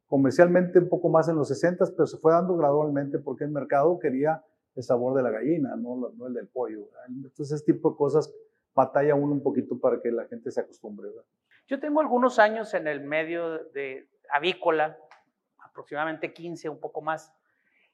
comercialmente 0.08 0.80
un 0.80 0.90
poco 0.90 1.10
más 1.10 1.30
en 1.30 1.38
los 1.38 1.48
60, 1.48 1.86
pero 1.96 2.06
se 2.06 2.18
fue 2.18 2.34
dando 2.34 2.58
gradualmente 2.58 3.20
porque 3.20 3.46
el 3.46 3.52
mercado 3.52 3.98
quería 4.00 4.44
el 4.76 4.84
sabor 4.84 5.16
de 5.16 5.24
la 5.24 5.32
gallina, 5.32 5.76
no, 5.76 6.12
no 6.16 6.28
el 6.28 6.34
del 6.34 6.48
pollo. 6.48 6.90
Entonces 7.08 7.52
ese 7.52 7.74
tipo 7.74 7.92
de 7.92 7.98
cosas 7.98 8.34
batalla 8.74 9.16
uno 9.16 9.34
un 9.34 9.44
poquito 9.44 9.80
para 9.80 10.02
que 10.02 10.12
la 10.12 10.26
gente 10.26 10.52
se 10.52 10.62
acostumbre. 10.62 11.10
Yo 11.68 11.80
tengo 11.80 12.02
algunos 12.02 12.40
años 12.40 12.74
en 12.74 12.88
el 12.88 13.02
medio 13.02 13.66
de 13.70 14.10
avícola, 14.30 14.98
aproximadamente 15.60 16.34
15, 16.34 16.70
un 16.70 16.80
poco 16.80 17.02
más, 17.02 17.34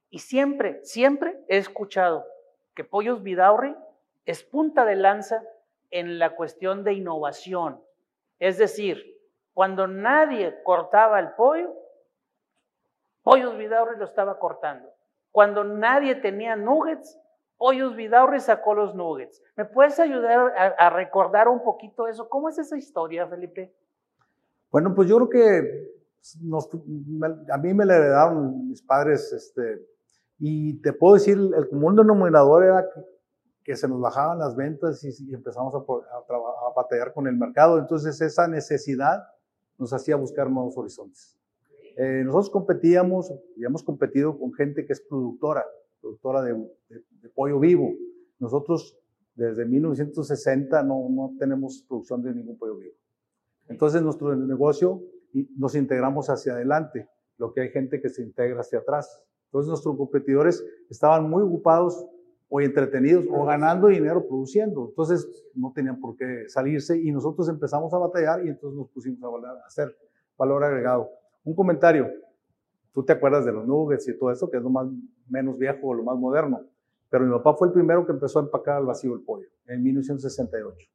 y 0.09 0.19
siempre, 0.19 0.83
siempre 0.83 1.39
he 1.47 1.57
escuchado 1.57 2.25
que 2.73 2.83
Pollos 2.83 3.23
Vidaurri 3.23 3.75
es 4.25 4.43
punta 4.43 4.85
de 4.85 4.95
lanza 4.95 5.43
en 5.89 6.19
la 6.19 6.35
cuestión 6.35 6.83
de 6.83 6.93
innovación. 6.93 7.81
Es 8.39 8.57
decir, 8.57 9.17
cuando 9.53 9.87
nadie 9.87 10.61
cortaba 10.63 11.19
el 11.19 11.31
pollo, 11.31 11.73
Pollos 13.23 13.57
Vidaurri 13.57 13.97
lo 13.97 14.05
estaba 14.05 14.37
cortando. 14.39 14.89
Cuando 15.31 15.63
nadie 15.63 16.15
tenía 16.15 16.55
nuggets, 16.55 17.19
Pollos 17.57 17.95
Vidaurri 17.95 18.39
sacó 18.39 18.75
los 18.75 18.93
nuggets. 18.95 19.41
¿Me 19.55 19.65
puedes 19.65 19.99
ayudar 19.99 20.53
a, 20.77 20.89
recordar 20.91 21.47
un 21.47 21.63
poquito 21.63 22.07
eso? 22.07 22.29
¿Cómo 22.29 22.49
es 22.49 22.57
esa 22.59 22.77
historia, 22.77 23.27
Felipe? 23.27 23.73
Bueno, 24.69 24.93
pues 24.93 25.09
yo 25.09 25.17
creo 25.17 25.29
que 25.29 25.97
a 27.51 27.57
mí 27.57 27.73
me 27.73 27.85
la 27.85 27.95
heredaron 27.95 28.67
mis 28.67 28.81
padres, 28.81 29.33
este, 29.33 29.85
y 30.39 30.81
te 30.81 30.93
puedo 30.93 31.15
decir, 31.15 31.37
el 31.37 31.67
común 31.69 31.95
denominador 31.95 32.63
era 32.63 32.85
que, 33.63 33.75
se 33.75 33.87
nos 33.87 33.99
bajaban 33.99 34.39
las 34.39 34.55
ventas 34.55 35.03
y, 35.03 35.33
empezamos 35.33 35.73
a, 35.75 35.77
a, 35.77 35.81
a, 35.81 36.73
batallar 36.75 37.13
con 37.13 37.27
el 37.27 37.35
mercado. 37.35 37.79
Entonces 37.79 38.21
esa 38.21 38.47
necesidad 38.47 39.23
nos 39.77 39.91
hacía 39.93 40.15
buscar 40.15 40.49
nuevos 40.49 40.77
horizontes. 40.77 41.37
Eh, 41.97 42.21
nosotros 42.23 42.51
competíamos 42.51 43.33
y 43.55 43.65
hemos 43.65 43.83
competido 43.83 44.37
con 44.37 44.53
gente 44.53 44.85
que 44.85 44.93
es 44.93 45.01
productora, 45.01 45.65
productora 45.99 46.43
de, 46.43 46.55
pollo 47.33 47.59
vivo. 47.59 47.91
Nosotros 48.37 48.95
desde 49.33 49.65
1960 49.65 50.83
no, 50.83 51.09
no 51.09 51.35
tenemos 51.39 51.83
producción 51.87 52.21
de 52.21 52.35
ningún 52.35 52.57
pollo 52.57 52.77
vivo. 52.77 52.95
Entonces 53.67 54.03
nuestro 54.03 54.35
negocio 54.35 55.01
nos 55.57 55.73
integramos 55.73 56.29
hacia 56.29 56.53
adelante, 56.53 57.09
lo 57.37 57.51
que 57.51 57.61
hay 57.61 57.69
gente 57.69 57.99
que 57.99 58.09
se 58.09 58.21
integra 58.21 58.61
hacia 58.61 58.79
atrás. 58.79 59.23
Entonces 59.47 59.69
nuestros 59.69 59.97
competidores 59.97 60.63
estaban 60.89 61.29
muy 61.29 61.43
ocupados 61.43 62.05
o 62.49 62.61
entretenidos 62.61 63.25
o 63.29 63.45
ganando 63.45 63.87
dinero 63.87 64.25
produciendo. 64.27 64.87
Entonces 64.89 65.27
no 65.53 65.71
tenían 65.73 65.99
por 65.99 66.15
qué 66.15 66.45
salirse 66.47 66.97
y 66.99 67.11
nosotros 67.11 67.49
empezamos 67.49 67.93
a 67.93 67.97
batallar 67.97 68.45
y 68.45 68.49
entonces 68.49 68.77
nos 68.77 68.89
pusimos 68.89 69.19
a 69.23 69.65
hacer 69.65 69.95
valor 70.37 70.63
agregado. 70.63 71.09
Un 71.43 71.55
comentario. 71.55 72.09
Tú 72.93 73.03
te 73.03 73.13
acuerdas 73.13 73.45
de 73.45 73.51
los 73.51 73.65
nuggets 73.67 74.07
y 74.07 74.17
todo 74.17 74.31
eso, 74.31 74.49
que 74.49 74.57
es 74.57 74.63
lo 74.63 74.69
más 74.69 74.87
menos 75.29 75.57
viejo 75.57 75.87
o 75.87 75.93
lo 75.93 76.03
más 76.03 76.17
moderno. 76.17 76.61
Pero 77.09 77.25
mi 77.25 77.31
papá 77.31 77.53
fue 77.55 77.67
el 77.67 77.73
primero 77.73 78.05
que 78.05 78.11
empezó 78.11 78.39
a 78.39 78.43
empacar 78.43 78.77
al 78.77 78.85
vacío 78.85 79.13
el 79.13 79.21
pollo 79.21 79.47
en 79.67 79.83
1968. 79.83 80.89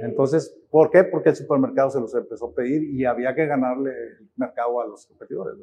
Entonces, 0.00 0.56
¿por 0.70 0.90
qué? 0.90 1.04
Porque 1.04 1.30
el 1.30 1.36
supermercado 1.36 1.90
se 1.90 2.00
los 2.00 2.14
empezó 2.14 2.46
a 2.46 2.54
pedir 2.54 2.82
y 2.82 3.04
había 3.04 3.34
que 3.34 3.46
ganarle 3.46 3.90
el 3.90 4.30
mercado 4.36 4.80
a 4.80 4.86
los 4.86 5.06
competidores. 5.06 5.58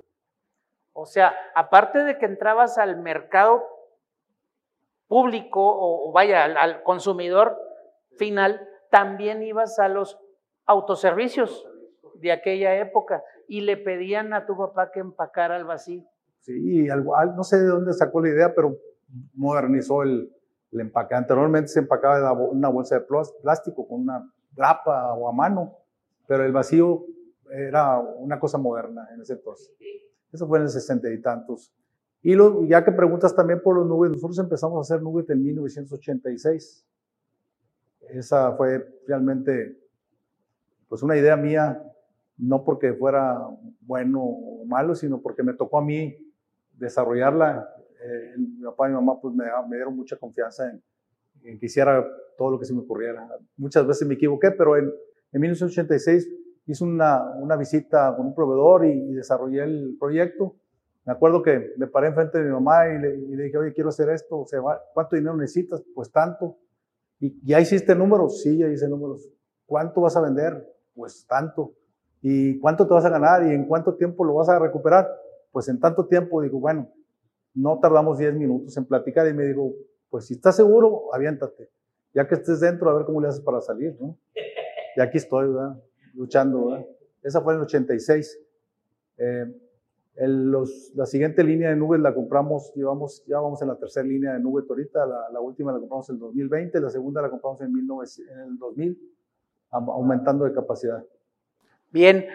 O 0.94 1.06
sea, 1.06 1.34
aparte 1.56 2.04
de 2.04 2.18
que 2.18 2.26
entrabas 2.26 2.78
al 2.78 3.02
mercado 3.02 3.64
público 5.08 5.62
o, 5.62 6.12
vaya, 6.12 6.44
al, 6.44 6.84
consumidor 6.84 7.58
final, 8.18 8.68
también 8.90 9.42
ibas 9.44 9.80
a 9.80 9.88
los 9.88 10.20
autoservicios 10.66 11.68
de 12.16 12.32
aquella 12.32 12.76
época 12.76 13.24
y 13.48 13.62
le 13.62 13.78
pedían 13.78 14.34
a 14.34 14.46
tu 14.46 14.58
papá 14.58 14.92
que 14.92 15.00
empacara 15.00 15.56
al 15.56 15.66
vacío. 15.66 16.04
Sí, 16.40 16.90
algo, 16.90 17.14
no 17.36 17.44
sé 17.44 17.60
de 17.60 17.68
dónde 17.68 17.94
sacó 17.94 18.22
la 18.22 18.30
idea, 18.30 18.54
pero 18.56 18.78
modernizó 19.34 20.04
el, 20.04 20.34
el 20.72 20.80
empaque. 20.80 21.16
Anteriormente 21.16 21.68
se 21.68 21.80
empacaba 21.80 22.32
una 22.34 22.70
bolsa 22.70 23.00
de 23.00 23.06
plástico 23.42 23.88
con 23.88 24.02
una 24.02 24.30
grapa 24.54 25.14
o 25.14 25.28
a 25.28 25.34
mano, 25.34 25.78
pero 26.28 26.46
el 26.46 26.52
vacío 26.52 27.06
era 27.50 28.00
una 28.00 28.40
cosa 28.40 28.58
moderna 28.58 29.08
en 29.14 29.22
ese 29.22 29.34
entonces. 29.34 29.72
Eso 30.32 30.48
fue 30.48 30.60
en 30.60 30.64
el 30.64 30.70
sesenta 30.70 31.12
y 31.12 31.22
tantos. 31.22 31.74
Y 32.24 32.36
lo, 32.36 32.66
ya 32.66 32.84
que 32.84 32.92
preguntas 32.92 33.36
también 33.36 33.62
por 33.62 33.76
los 33.76 33.88
nubes, 33.88 34.12
nosotros 34.12 34.38
empezamos 34.40 34.78
a 34.78 34.82
hacer 34.82 35.02
nubes 35.02 35.30
en 35.30 35.44
1986. 35.44 36.86
Esa 38.10 38.56
fue 38.56 38.86
realmente 39.08 39.78
pues 40.88 41.02
una 41.04 41.18
idea 41.18 41.38
mía, 41.38 41.82
no 42.38 42.64
porque 42.64 42.94
fuera 42.94 43.48
bueno 43.82 44.22
o 44.22 44.66
malo, 44.66 44.94
sino 44.94 45.22
porque 45.22 45.42
me 45.42 45.54
tocó 45.54 45.80
a 45.80 45.84
mí 45.84 46.16
desarrollarla. 46.74 47.68
Eh, 48.04 48.36
mi 48.38 48.64
papá 48.64 48.88
y 48.88 48.90
mi 48.90 48.96
mamá 48.96 49.20
pues 49.20 49.34
me, 49.34 49.46
me 49.70 49.76
dieron 49.78 49.96
mucha 49.96 50.18
confianza 50.18 50.70
en, 50.70 50.84
en, 51.44 51.60
que 51.60 51.68
hiciera 51.68 52.06
todo 52.38 52.52
lo 52.52 52.60
que 52.60 52.66
se 52.66 52.74
me 52.74 52.82
ocurriera. 52.82 53.28
Muchas 53.58 53.88
veces 53.88 54.08
me 54.08 54.16
equivoqué, 54.16 54.52
pero 54.52 54.76
en, 54.78 54.92
en 55.32 55.42
1986 55.42 56.28
hice 56.72 56.84
una, 56.84 57.34
una 57.36 57.56
visita 57.56 58.14
con 58.16 58.28
un 58.28 58.36
proveedor 58.36 58.86
y, 58.86 59.14
desarrollé 59.14 59.64
el 59.64 59.98
proyecto. 60.00 60.56
Me 61.06 61.14
acuerdo 61.14 61.42
que 61.42 61.74
me 61.78 61.88
paré 61.88 62.08
enfrente 62.08 62.38
de 62.38 62.46
mi 62.46 62.52
mamá 62.52 62.88
y 62.88 63.00
le, 63.00 63.44
dije, 63.44 63.58
oye, 63.58 63.74
quiero 63.74 63.90
hacer 63.90 64.10
esto, 64.10 64.40
o 64.40 64.46
sea, 64.46 64.62
¿cuánto 64.94 65.16
dinero 65.16 65.36
necesitas? 65.36 65.84
Pues 65.94 66.12
tanto. 66.12 66.58
¿Y 67.20 67.40
ya 67.46 67.60
hiciste 67.60 67.96
números? 67.96 68.42
Sí, 68.42 68.58
ya 68.58 68.68
hice 68.68 68.88
números. 68.88 69.28
¿Cuánto 69.66 70.02
vas 70.02 70.16
a 70.16 70.22
vender? 70.22 70.68
Pues 70.94 71.26
tanto. 71.28 71.74
¿Y 72.22 72.60
cuánto 72.60 72.88
te 72.88 72.94
vas 72.94 73.06
a 73.06 73.10
ganar? 73.10 73.46
¿Y 73.46 73.52
en 73.54 73.66
cuánto 73.66 73.96
tiempo 73.96 74.24
lo 74.24 74.36
vas 74.36 74.50
a 74.50 74.60
recuperar? 74.60 75.10
Pues 75.52 75.68
en 75.70 75.80
tanto 75.80 76.06
tiempo, 76.06 76.42
digo, 76.42 76.60
bueno, 76.60 76.90
no 77.54 77.80
tardamos 77.80 78.18
10 78.18 78.36
minutos 78.36 78.78
en 78.78 78.86
platicar 78.86 79.28
y 79.28 79.34
me 79.34 79.46
dijo, 79.46 79.74
pues 80.10 80.26
si 80.26 80.36
estás 80.36 80.56
seguro, 80.56 81.14
aviéntate. 81.14 81.70
Ya 82.14 82.28
que 82.28 82.36
estés 82.36 82.60
dentro, 82.60 82.90
a 82.90 82.94
ver 82.94 83.06
cómo 83.06 83.22
le 83.22 83.28
haces 83.28 83.42
para 83.42 83.62
salir, 83.62 83.98
¿no? 84.00 84.18
Y 84.96 85.02
aquí 85.02 85.18
estoy, 85.18 85.48
¿verdad? 85.48 85.78
Luchando. 86.14 86.68
¿verdad? 86.68 86.86
Esa 87.22 87.42
fue 87.42 87.54
en 87.54 87.60
el 87.60 87.66
86. 87.66 88.40
Eh, 89.18 89.46
los, 90.16 90.92
la 90.96 91.06
siguiente 91.06 91.44
línea 91.44 91.70
de 91.70 91.76
nubes 91.76 92.00
la 92.02 92.14
compramos, 92.14 92.74
llevamos, 92.76 93.24
ya 93.26 93.40
vamos 93.40 93.62
en 93.62 93.70
la 93.70 93.76
tercera 93.76 94.06
línea 94.06 94.34
de 94.34 94.40
nubes 94.40 94.66
ahorita, 94.70 95.06
la, 95.06 95.30
la, 95.32 95.40
última 95.40 95.72
la 95.72 95.80
compramos 95.80 96.10
en 96.10 96.16
el 96.16 96.20
2020, 96.20 96.82
la 96.82 96.90
segunda 96.90 97.22
la 97.22 97.30
compramos 97.30 97.62
en, 97.62 97.74
19, 97.74 98.08
en 98.32 98.40
el 98.52 98.58
2000, 98.58 99.00
aumentando 99.72 100.46
de 100.46 100.54
capacidad. 100.54 101.04
Bien, 101.92 102.26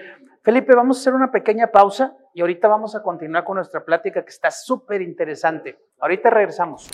Felipe, 0.42 0.74
vamos 0.74 0.98
a 0.98 1.00
hacer 1.00 1.14
una 1.14 1.30
pequeña 1.30 1.70
pausa 1.70 2.16
y 2.34 2.40
ahorita 2.40 2.68
vamos 2.68 2.94
a 2.94 3.02
continuar 3.02 3.44
con 3.44 3.56
nuestra 3.56 3.84
plática 3.84 4.22
que 4.24 4.30
está 4.30 4.50
súper 4.50 5.02
interesante. 5.02 5.78
Ahorita 5.98 6.30
regresamos. 6.30 6.88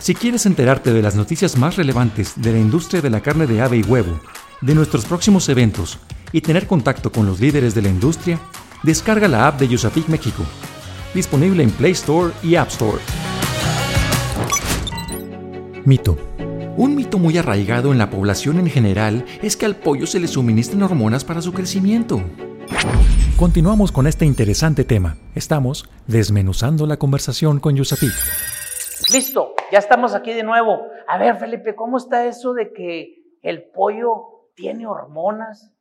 Si 0.00 0.14
quieres 0.14 0.44
enterarte 0.44 0.92
de 0.92 1.00
las 1.00 1.16
noticias 1.16 1.56
más 1.56 1.76
relevantes 1.76 2.40
de 2.40 2.52
la 2.52 2.58
industria 2.58 3.00
de 3.00 3.10
la 3.10 3.22
carne 3.22 3.46
de 3.46 3.62
ave 3.62 3.78
y 3.78 3.82
huevo, 3.82 4.20
de 4.64 4.74
nuestros 4.74 5.04
próximos 5.04 5.46
eventos 5.50 5.98
y 6.32 6.40
tener 6.40 6.66
contacto 6.66 7.12
con 7.12 7.26
los 7.26 7.38
líderes 7.38 7.74
de 7.74 7.82
la 7.82 7.90
industria, 7.90 8.38
descarga 8.82 9.28
la 9.28 9.46
app 9.46 9.60
de 9.60 9.68
Yusapic 9.68 10.08
México, 10.08 10.42
disponible 11.12 11.62
en 11.62 11.70
Play 11.70 11.92
Store 11.92 12.32
y 12.42 12.56
App 12.56 12.68
Store. 12.68 12.98
Mito. 15.84 16.16
Un 16.76 16.96
mito 16.96 17.18
muy 17.18 17.36
arraigado 17.36 17.92
en 17.92 17.98
la 17.98 18.08
población 18.08 18.58
en 18.58 18.68
general 18.68 19.26
es 19.42 19.54
que 19.56 19.66
al 19.66 19.76
pollo 19.76 20.06
se 20.06 20.18
le 20.18 20.26
suministran 20.26 20.82
hormonas 20.82 21.24
para 21.24 21.42
su 21.42 21.52
crecimiento. 21.52 22.22
Continuamos 23.36 23.92
con 23.92 24.06
este 24.06 24.24
interesante 24.24 24.84
tema. 24.84 25.18
Estamos 25.34 25.88
desmenuzando 26.06 26.86
la 26.86 26.96
conversación 26.96 27.60
con 27.60 27.76
Yusapic. 27.76 28.12
Listo, 29.12 29.54
ya 29.70 29.78
estamos 29.78 30.14
aquí 30.14 30.32
de 30.32 30.42
nuevo. 30.42 30.80
A 31.06 31.18
ver, 31.18 31.36
Felipe, 31.36 31.74
¿cómo 31.74 31.98
está 31.98 32.24
eso 32.26 32.54
de 32.54 32.72
que 32.72 33.22
el 33.42 33.62
pollo 33.64 34.33
tiene 34.54 34.86
hormonas. 34.86 35.72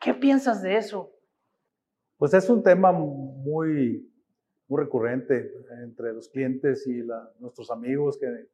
¿Qué 0.00 0.14
piensas 0.14 0.62
de 0.62 0.76
eso? 0.76 1.12
Pues 2.18 2.34
es 2.34 2.48
un 2.48 2.62
tema 2.62 2.92
muy, 2.92 4.10
muy 4.68 4.82
recurrente 4.82 5.52
entre 5.82 6.12
los 6.12 6.28
clientes 6.28 6.86
y 6.86 7.02
nuestros 7.38 7.70
amigos 7.70 8.18
que, 8.18 8.48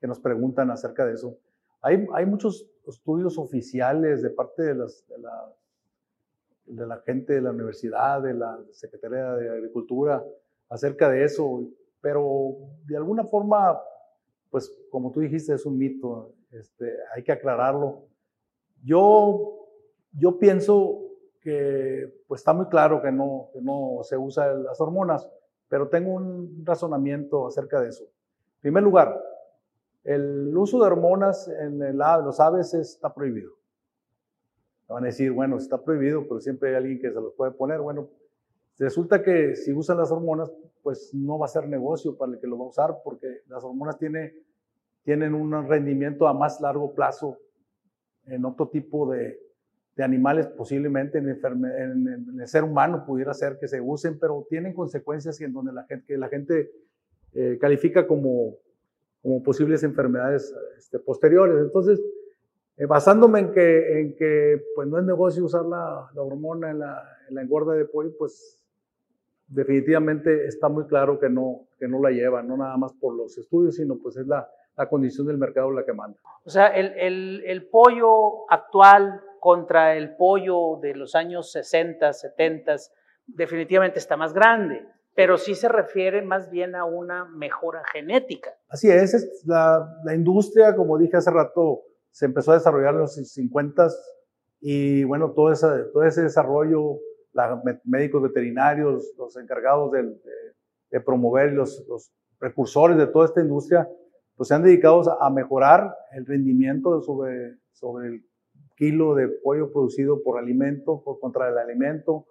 que, 0.00 0.06
nos 0.06 0.18
preguntan 0.20 0.70
acerca 0.70 1.06
de 1.06 1.14
eso. 1.14 1.38
Hay, 1.80 2.06
hay 2.14 2.26
muchos 2.26 2.68
estudios 2.86 3.38
oficiales 3.38 4.22
de 4.22 4.30
parte 4.30 4.62
de, 4.62 4.74
las, 4.74 5.04
la, 5.18 5.52
de 6.66 6.86
la 6.86 6.98
gente 6.98 7.34
de 7.34 7.42
la 7.42 7.50
universidad, 7.50 8.22
de 8.22 8.34
la 8.34 8.58
Secretaría 8.72 9.34
de 9.34 9.50
Agricultura, 9.50 10.24
acerca 10.68 11.08
de 11.10 11.24
eso, 11.24 11.68
pero 12.00 12.56
de 12.86 12.96
alguna 12.96 13.24
forma, 13.24 13.78
pues 14.50 14.72
como 14.90 15.12
tú 15.12 15.20
dijiste, 15.20 15.54
es 15.54 15.66
un 15.66 15.78
mito, 15.78 16.34
este, 16.50 16.96
hay 17.14 17.22
que 17.22 17.32
aclararlo 17.32 18.06
yo, 18.82 19.68
yo 20.12 20.38
pienso 20.38 21.02
que 21.40 22.22
pues 22.26 22.40
está 22.40 22.52
muy 22.52 22.66
claro 22.66 23.02
que 23.02 23.10
no, 23.10 23.48
que 23.52 23.60
no 23.60 23.98
se 24.02 24.16
usa 24.16 24.52
las 24.54 24.80
hormonas, 24.80 25.28
pero 25.68 25.88
tengo 25.88 26.12
un 26.12 26.62
razonamiento 26.64 27.46
acerca 27.46 27.80
de 27.80 27.88
eso. 27.88 28.04
En 28.04 28.60
primer 28.60 28.82
lugar, 28.82 29.20
el 30.04 30.56
uso 30.56 30.78
de 30.78 30.86
hormonas 30.86 31.48
en 31.48 31.82
el, 31.82 31.96
los 31.96 32.40
aves 32.40 32.74
está 32.74 33.12
prohibido. 33.12 33.52
van 34.88 35.04
a 35.04 35.06
decir, 35.06 35.32
bueno, 35.32 35.56
está 35.56 35.82
prohibido, 35.82 36.22
pero 36.28 36.40
siempre 36.40 36.70
hay 36.70 36.76
alguien 36.76 37.00
que 37.00 37.08
se 37.08 37.20
los 37.20 37.32
puede 37.34 37.52
poner. 37.52 37.80
Bueno, 37.80 38.08
resulta 38.78 39.22
que 39.22 39.56
si 39.56 39.72
usan 39.72 39.98
las 39.98 40.10
hormonas, 40.10 40.52
pues 40.82 41.12
no 41.14 41.38
va 41.38 41.46
a 41.46 41.48
ser 41.48 41.68
negocio 41.68 42.16
para 42.16 42.32
el 42.32 42.40
que 42.40 42.46
lo 42.46 42.58
va 42.58 42.64
a 42.64 42.68
usar, 42.68 42.98
porque 43.04 43.42
las 43.48 43.62
hormonas 43.64 43.98
tiene, 43.98 44.34
tienen 45.04 45.34
un 45.34 45.68
rendimiento 45.68 46.26
a 46.26 46.34
más 46.34 46.60
largo 46.60 46.92
plazo 46.94 47.38
en 48.26 48.44
otro 48.44 48.68
tipo 48.68 49.10
de, 49.10 49.38
de 49.96 50.02
animales, 50.02 50.46
posiblemente 50.46 51.18
en, 51.18 51.28
el 51.28 52.48
ser 52.48 52.64
humano 52.64 53.04
pudiera 53.04 53.34
ser 53.34 53.58
que 53.58 53.68
se 53.68 53.80
usen, 53.80 54.18
pero 54.18 54.46
tienen 54.48 54.72
consecuencias 54.72 55.40
en 55.40 55.52
donde 55.52 55.72
la 55.72 55.84
gente, 55.84 56.06
que 56.06 56.18
la 56.18 56.28
gente 56.28 56.70
eh, 57.34 57.58
califica 57.60 58.06
como, 58.06 58.56
como 59.22 59.42
posibles 59.42 59.82
enfermedades 59.82 60.54
este, 60.78 60.98
posteriores. 60.98 61.58
Entonces, 61.58 62.00
eh, 62.78 62.86
basándome 62.86 63.40
en 63.40 63.52
que, 63.52 64.00
en 64.00 64.16
que 64.16 64.62
pues 64.74 64.88
no 64.88 64.98
es 64.98 65.04
negocio 65.04 65.44
usar 65.44 65.66
la, 65.66 66.10
la 66.14 66.22
hormona 66.22 66.70
en 66.70 66.78
la, 66.78 67.02
en 67.28 67.34
la, 67.34 67.42
engorda 67.42 67.74
de 67.74 67.84
pollo, 67.84 68.16
pues 68.16 68.58
definitivamente 69.46 70.46
está 70.46 70.70
muy 70.70 70.86
claro 70.86 71.20
que 71.20 71.28
no, 71.28 71.66
que 71.78 71.86
no 71.86 72.00
la 72.00 72.10
lleva, 72.10 72.42
no 72.42 72.56
nada 72.56 72.78
más 72.78 72.94
por 72.94 73.14
los 73.14 73.36
estudios, 73.36 73.76
sino 73.76 73.98
pues 73.98 74.16
es 74.16 74.26
la, 74.26 74.48
la 74.76 74.88
condición 74.88 75.26
del 75.26 75.38
mercado 75.38 75.70
la 75.70 75.84
que 75.84 75.92
manda. 75.92 76.18
O 76.44 76.50
sea, 76.50 76.68
el, 76.68 76.92
el, 76.98 77.42
el 77.46 77.68
pollo 77.68 78.50
actual 78.50 79.20
contra 79.40 79.96
el 79.96 80.16
pollo 80.16 80.78
de 80.80 80.94
los 80.94 81.14
años 81.14 81.50
60, 81.52 82.12
70, 82.12 82.76
definitivamente 83.26 83.98
está 83.98 84.16
más 84.16 84.32
grande, 84.32 84.86
pero 85.14 85.36
sí 85.36 85.54
se 85.54 85.68
refiere 85.68 86.22
más 86.22 86.50
bien 86.50 86.74
a 86.74 86.84
una 86.84 87.24
mejora 87.24 87.82
genética. 87.92 88.50
Así 88.68 88.88
es, 88.90 89.42
la, 89.44 89.86
la 90.04 90.14
industria, 90.14 90.74
como 90.74 90.98
dije 90.98 91.16
hace 91.16 91.30
rato, 91.30 91.82
se 92.10 92.26
empezó 92.26 92.52
a 92.52 92.54
desarrollar 92.54 92.94
en 92.94 93.00
los 93.00 93.14
50 93.14 93.88
y 94.60 95.02
bueno, 95.02 95.32
todo 95.32 95.50
ese, 95.50 95.66
todo 95.92 96.04
ese 96.04 96.22
desarrollo, 96.22 96.98
los 97.32 97.58
médicos 97.84 98.22
veterinarios, 98.22 99.12
los 99.18 99.36
encargados 99.36 99.90
de, 99.90 100.04
de, 100.90 101.00
promover 101.00 101.52
los, 101.52 101.84
los, 101.88 102.12
precursores 102.38 102.96
de 102.96 103.06
toda 103.06 103.26
esta 103.26 103.40
industria, 103.40 103.88
pues 104.42 104.48
se 104.48 104.54
han 104.56 104.64
dedicado 104.64 105.22
a 105.22 105.30
mejorar 105.30 105.96
el 106.10 106.26
rendimiento 106.26 107.00
sobre, 107.00 107.58
sobre 107.70 108.08
el 108.08 108.24
kilo 108.74 109.14
de 109.14 109.28
pollo 109.28 109.70
producido 109.70 110.20
por 110.20 110.36
alimento, 110.36 111.00
por 111.04 111.20
contra 111.20 111.48
el 111.48 111.58
alimento, 111.58 112.26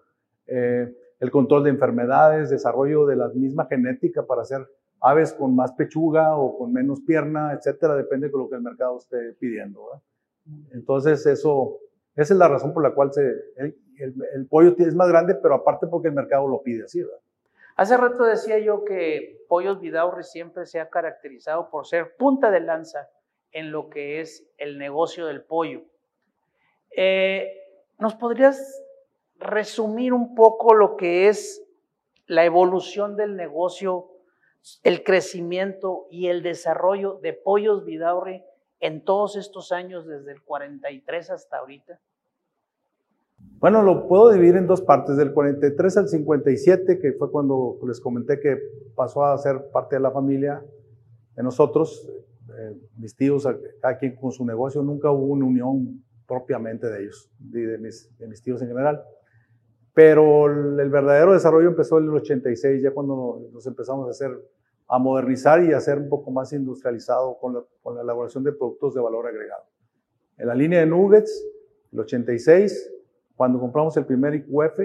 eh, 0.45 0.93
el 1.21 1.31
control 1.31 1.63
de 1.63 1.69
enfermedades, 1.69 2.49
desarrollo 2.49 3.05
de 3.05 3.15
la 3.15 3.29
misma 3.29 3.65
genética 3.67 4.25
para 4.25 4.41
hacer 4.41 4.67
aves 4.99 5.31
con 5.31 5.55
más 5.55 5.71
pechuga 5.71 6.35
o 6.35 6.57
con 6.57 6.73
menos 6.73 6.99
pierna, 6.99 7.53
etcétera, 7.53 7.95
depende 7.95 8.27
de 8.27 8.37
lo 8.37 8.49
que 8.49 8.55
el 8.55 8.61
mercado 8.61 8.97
esté 8.97 9.31
pidiendo. 9.39 9.79
Entonces, 10.73 11.25
eso, 11.25 11.77
esa 12.17 12.33
es 12.33 12.37
la 12.37 12.49
razón 12.49 12.73
por 12.73 12.83
la 12.83 12.93
cual 12.93 13.11
el, 13.55 14.47
pollo 14.49 14.75
es 14.77 14.95
más 14.95 15.07
grande, 15.07 15.35
pero 15.35 15.55
aparte 15.55 15.87
porque 15.87 16.09
el 16.09 16.13
mercado 16.13 16.45
lo 16.45 16.61
pide 16.61 16.83
así. 16.83 17.05
Hace 17.81 17.97
rato 17.97 18.25
decía 18.25 18.59
yo 18.59 18.85
que 18.85 19.43
Pollos 19.47 19.79
Vidaurri 19.79 20.23
siempre 20.23 20.67
se 20.67 20.79
ha 20.79 20.91
caracterizado 20.91 21.71
por 21.71 21.87
ser 21.87 22.15
punta 22.15 22.51
de 22.51 22.59
lanza 22.59 23.09
en 23.51 23.71
lo 23.71 23.89
que 23.89 24.21
es 24.21 24.47
el 24.59 24.77
negocio 24.77 25.25
del 25.25 25.43
pollo. 25.43 25.81
Eh, 26.95 27.51
¿Nos 27.97 28.13
podrías 28.13 28.83
resumir 29.39 30.13
un 30.13 30.35
poco 30.35 30.75
lo 30.75 30.95
que 30.95 31.27
es 31.27 31.65
la 32.27 32.45
evolución 32.45 33.15
del 33.15 33.35
negocio, 33.35 34.11
el 34.83 35.03
crecimiento 35.03 36.05
y 36.11 36.27
el 36.27 36.43
desarrollo 36.43 37.15
de 37.15 37.33
Pollos 37.33 37.83
Vidaurri 37.83 38.45
en 38.79 39.03
todos 39.03 39.35
estos 39.35 39.71
años, 39.71 40.05
desde 40.05 40.33
el 40.33 40.43
43 40.43 41.31
hasta 41.31 41.57
ahorita? 41.57 41.99
Bueno, 43.61 43.83
lo 43.83 44.07
puedo 44.07 44.31
dividir 44.31 44.55
en 44.55 44.65
dos 44.65 44.81
partes, 44.81 45.15
del 45.17 45.33
43 45.33 45.97
al 45.97 46.07
57, 46.07 46.97
que 46.97 47.13
fue 47.13 47.29
cuando 47.29 47.77
les 47.85 48.01
comenté 48.01 48.39
que 48.39 48.57
pasó 48.95 49.23
a 49.23 49.37
ser 49.37 49.69
parte 49.71 49.97
de 49.97 50.01
la 50.01 50.09
familia 50.09 50.65
de 51.35 51.43
nosotros, 51.43 52.11
eh, 52.57 52.75
mis 52.97 53.15
tíos, 53.15 53.47
cada 53.79 53.99
quien 53.99 54.15
con 54.15 54.31
su 54.31 54.43
negocio, 54.47 54.81
nunca 54.81 55.11
hubo 55.11 55.25
una 55.25 55.45
unión 55.45 56.03
propiamente 56.27 56.87
de 56.87 57.03
ellos, 57.03 57.29
de, 57.37 57.77
mis, 57.77 58.09
de 58.17 58.27
mis, 58.27 58.41
tíos 58.41 58.63
en 58.63 58.69
general. 58.69 59.03
Pero 59.93 60.47
el, 60.47 60.89
verdadero 60.89 61.33
desarrollo 61.33 61.69
empezó 61.69 61.99
en 61.99 62.05
el 62.05 62.15
86, 62.15 62.81
ya 62.81 62.89
cuando 62.89 63.47
nos 63.53 63.67
empezamos 63.67 64.07
a 64.07 64.09
hacer, 64.09 64.31
a 64.87 64.97
modernizar 64.97 65.63
y 65.63 65.71
a 65.71 65.79
ser 65.79 65.99
un 65.99 66.09
poco 66.09 66.31
más 66.31 66.51
industrializado 66.51 67.37
con 67.37 67.53
la, 67.53 67.63
con 67.83 67.93
la 67.95 68.01
elaboración 68.01 68.43
de 68.43 68.53
productos 68.53 68.95
de 68.95 69.01
valor 69.01 69.27
agregado. 69.27 69.65
En 70.39 70.47
la 70.47 70.55
línea 70.55 70.79
de 70.79 70.87
Nuggets, 70.87 71.45
el 71.91 71.99
86, 71.99 73.00
cuando 73.41 73.59
compramos 73.59 73.97
el 73.97 74.05
primer 74.05 74.35
IQF, 74.35 74.77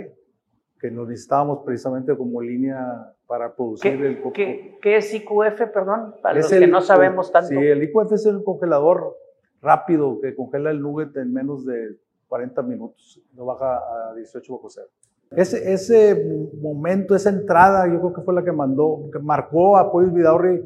que 0.80 0.90
lo 0.90 1.04
necesitábamos 1.04 1.58
precisamente 1.62 2.16
como 2.16 2.40
línea 2.40 3.12
para 3.26 3.54
producir 3.54 3.98
¿Qué, 3.98 4.06
el 4.06 4.16
coco. 4.16 4.32
¿qué, 4.32 4.78
¿Qué, 4.80 4.96
es 4.96 5.12
IQF, 5.12 5.60
perdón? 5.74 6.14
Para 6.22 6.36
los 6.36 6.48
que 6.48 6.66
no 6.66 6.80
sabemos 6.80 7.30
tanto. 7.30 7.50
Sí, 7.50 7.54
el 7.58 7.82
IQF 7.82 8.12
es 8.12 8.24
el 8.24 8.42
congelador 8.42 9.14
rápido 9.60 10.18
que 10.22 10.34
congela 10.34 10.70
el 10.70 10.80
nugget 10.80 11.14
en 11.18 11.34
menos 11.34 11.66
de 11.66 11.98
40 12.28 12.62
minutos. 12.62 13.22
Lo 13.34 13.44
baja 13.44 13.76
a 13.76 14.14
18 14.14 14.50
bajo 14.50 14.70
cero. 14.70 14.88
Ese, 15.32 15.74
ese 15.74 16.48
momento, 16.58 17.14
esa 17.14 17.28
entrada, 17.28 17.86
yo 17.92 18.00
creo 18.00 18.14
que 18.14 18.22
fue 18.22 18.32
la 18.32 18.42
que 18.42 18.52
mandó, 18.52 19.10
que 19.12 19.18
marcó 19.18 19.76
a 19.76 19.92
Pollos 19.92 20.14
Vidaurri 20.14 20.62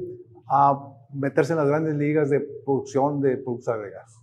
a 0.47 0.79
meterse 1.13 1.55
en 1.55 1.59
las 1.59 1.67
grandes 1.67 1.97
ligas 1.97 2.31
de 2.31 2.39
producción 2.65 3.21
de 3.21 3.37
productos 3.39 3.67
agregados. 3.67 4.20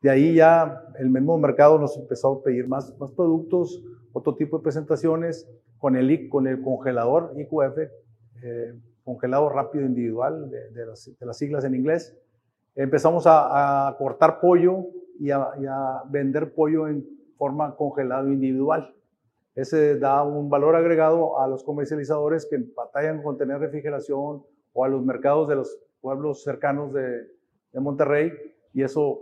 De 0.00 0.08
ahí 0.08 0.34
ya 0.34 0.82
el 0.98 1.10
mismo 1.10 1.36
mercado 1.36 1.78
nos 1.78 1.96
empezó 1.96 2.32
a 2.32 2.42
pedir 2.42 2.66
más, 2.66 2.96
más 2.98 3.10
productos, 3.12 3.82
otro 4.12 4.34
tipo 4.34 4.56
de 4.58 4.62
presentaciones 4.62 5.46
con 5.78 5.94
el, 5.94 6.28
con 6.28 6.46
el 6.46 6.62
congelador 6.62 7.34
IQF, 7.36 7.78
eh, 8.42 8.74
congelado 9.04 9.48
rápido 9.50 9.84
individual, 9.84 10.50
de, 10.50 10.86
las, 10.86 11.36
siglas 11.36 11.64
en 11.64 11.74
inglés. 11.74 12.16
Empezamos 12.74 13.24
a, 13.26 13.94
cortar 13.98 14.40
pollo 14.40 14.86
y 15.18 15.30
a, 15.30 15.48
y 15.60 15.66
a, 15.66 16.02
vender 16.08 16.54
pollo 16.54 16.88
en 16.88 17.06
forma 17.36 17.76
congelado 17.76 18.28
individual. 18.28 18.94
Ese 19.54 19.98
da 19.98 20.22
un 20.22 20.48
valor 20.48 20.76
agregado 20.76 21.40
a 21.40 21.46
los 21.46 21.62
comercializadores 21.62 22.46
que 22.48 22.58
batallan 22.74 23.22
con 23.22 23.36
tener 23.36 23.58
refrigeración 23.58 24.44
o 24.72 24.84
a 24.84 24.88
los 24.88 25.04
mercados 25.04 25.48
de 25.48 25.56
los 25.56 25.78
pueblos 26.00 26.42
cercanos 26.42 26.92
de, 26.94 27.26
de 27.72 27.80
Monterrey 27.80 28.32
y 28.72 28.82
eso 28.82 29.20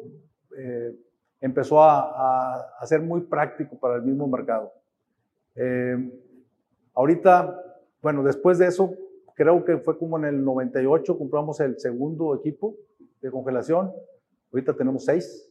eh, 0.59 0.95
empezó 1.41 1.83
a, 1.83 2.57
a, 2.81 2.87
ser 2.87 3.01
muy 3.01 3.21
práctico 3.21 3.79
para 3.79 3.97
el 3.97 4.03
mismo 4.03 4.27
mercado. 4.27 4.73
Eh, 5.55 5.97
ahorita, 6.95 7.63
bueno, 8.03 8.25
después 8.25 8.59
de 8.59 8.67
eso, 8.67 8.93
creo 9.35 9.65
que 9.65 9.79
fue 9.79 9.97
como 9.97 10.19
en 10.19 10.25
el 10.25 10.45
98, 10.45 11.17
compramos 11.17 11.61
el 11.61 11.79
segundo 11.79 12.35
equipo 12.35 12.75
de 13.21 13.31
congelación. 13.31 13.93
Ahorita 14.53 14.75
tenemos 14.75 15.05
seis. 15.05 15.49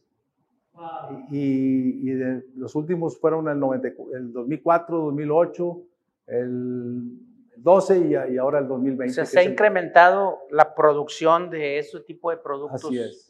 Y, 1.30 2.08
y 2.08 2.12
de, 2.12 2.44
los 2.54 2.74
últimos 2.74 3.18
fueron 3.18 3.48
el, 3.48 3.58
90, 3.58 3.88
el 4.14 4.32
2004, 4.32 4.98
2008, 4.98 5.82
el 6.26 7.18
12 7.56 7.98
y, 7.98 8.34
y, 8.34 8.38
ahora 8.38 8.60
el 8.60 8.68
2020. 8.68 9.10
O 9.10 9.14
sea, 9.14 9.24
se 9.24 9.40
ha 9.40 9.42
incrementado 9.42 10.38
la 10.50 10.74
producción 10.74 11.50
de 11.50 11.78
ese 11.78 11.98
tipo 12.00 12.30
de 12.30 12.36
productos. 12.36 12.84
Así 12.84 12.98
es. 12.98 13.27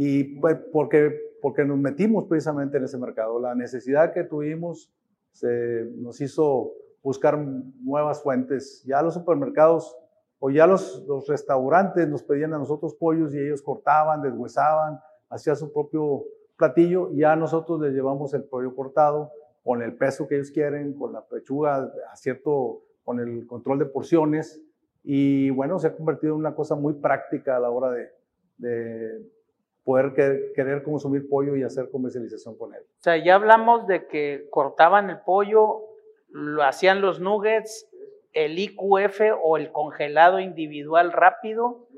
Y 0.00 0.38
pues, 0.38 0.56
porque, 0.72 1.12
porque 1.42 1.64
nos 1.64 1.76
metimos 1.76 2.26
precisamente 2.26 2.78
en 2.78 2.84
ese 2.84 2.96
mercado. 2.98 3.40
La 3.40 3.56
necesidad 3.56 4.12
que 4.12 4.22
tuvimos 4.22 4.92
se 5.32 5.90
nos 5.96 6.20
hizo 6.20 6.70
buscar 7.02 7.36
nuevas 7.36 8.22
fuentes. 8.22 8.84
Ya 8.86 9.02
los 9.02 9.14
supermercados 9.14 9.98
o 10.38 10.50
ya 10.50 10.68
los, 10.68 11.04
los 11.08 11.26
restaurantes 11.26 12.08
nos 12.08 12.22
pedían 12.22 12.54
a 12.54 12.58
nosotros 12.58 12.94
pollos 12.94 13.34
y 13.34 13.40
ellos 13.40 13.60
cortaban, 13.60 14.22
deshuesaban, 14.22 15.00
hacían 15.30 15.56
su 15.56 15.72
propio 15.72 16.22
platillo. 16.56 17.10
Ya 17.14 17.34
nosotros 17.34 17.80
les 17.80 17.92
llevamos 17.92 18.32
el 18.34 18.44
pollo 18.44 18.76
cortado 18.76 19.32
con 19.64 19.82
el 19.82 19.96
peso 19.96 20.28
que 20.28 20.36
ellos 20.36 20.52
quieren, 20.52 20.92
con 20.92 21.12
la 21.12 21.26
pechuga, 21.26 21.90
a 22.08 22.14
cierto, 22.14 22.84
con 23.02 23.18
el 23.18 23.48
control 23.48 23.80
de 23.80 23.86
porciones. 23.86 24.62
Y 25.02 25.50
bueno, 25.50 25.80
se 25.80 25.88
ha 25.88 25.96
convertido 25.96 26.34
en 26.34 26.38
una 26.38 26.54
cosa 26.54 26.76
muy 26.76 26.92
práctica 26.92 27.56
a 27.56 27.60
la 27.60 27.70
hora 27.70 27.90
de, 27.90 28.10
de 28.58 29.37
poder 29.88 30.12
que, 30.12 30.52
querer 30.54 30.82
consumir 30.82 31.30
pollo 31.30 31.56
y 31.56 31.62
hacer 31.62 31.88
comercialización 31.90 32.58
con 32.58 32.74
él. 32.74 32.82
O 32.82 33.02
sea, 33.02 33.16
ya 33.16 33.36
hablamos 33.36 33.86
de 33.86 34.06
que 34.06 34.46
cortaban 34.50 35.08
el 35.08 35.20
pollo, 35.20 35.80
lo 36.28 36.62
hacían 36.62 37.00
los 37.00 37.20
nuggets, 37.20 37.88
el 38.34 38.58
IQF 38.58 39.18
o 39.42 39.56
el 39.56 39.72
congelado 39.72 40.40
individual 40.40 41.10
rápido 41.10 41.88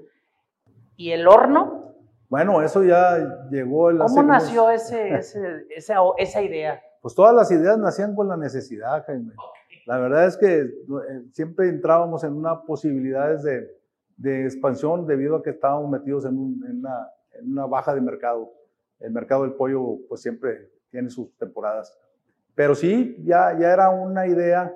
y 0.95 1.11
el 1.11 1.27
horno. 1.27 1.97
Bueno, 2.29 2.63
eso 2.63 2.85
ya 2.85 3.49
llegó. 3.51 3.91
¿Cómo 3.99 4.23
nació 4.23 4.71
ese, 4.71 5.17
ese, 5.17 5.67
esa, 5.75 5.97
esa 6.17 6.43
idea? 6.43 6.81
Pues 7.03 7.17
todas 7.17 7.35
las 7.35 7.51
ideas 7.51 7.77
nacían 7.77 8.15
con 8.15 8.29
la 8.29 8.37
necesidad, 8.37 9.05
Jaime. 9.05 9.33
La 9.87 9.99
verdad 9.99 10.27
es 10.27 10.37
que 10.37 10.61
eh, 10.61 10.69
siempre 11.33 11.69
entrábamos 11.69 12.23
en 12.23 12.35
una 12.35 12.63
posibilidades 12.63 13.43
de, 13.43 13.69
de 14.17 14.45
expansión 14.45 15.09
debido 15.09 15.35
a 15.35 15.43
que 15.43 15.51
estábamos 15.51 15.91
metidos 15.91 16.25
en, 16.25 16.39
un, 16.39 16.65
en 16.69 16.79
una 16.79 17.09
una 17.43 17.67
baja 17.67 17.95
de 17.95 18.01
mercado. 18.01 18.53
El 18.99 19.13
mercado 19.13 19.43
del 19.43 19.55
pollo, 19.55 19.99
pues 20.09 20.21
siempre 20.21 20.71
tiene 20.91 21.11
sus 21.11 21.35
temporadas. 21.37 21.97
Pero 22.55 22.75
sí, 22.75 23.17
ya, 23.25 23.57
ya 23.59 23.73
era 23.73 23.91
una 23.91 24.27
idea 24.27 24.75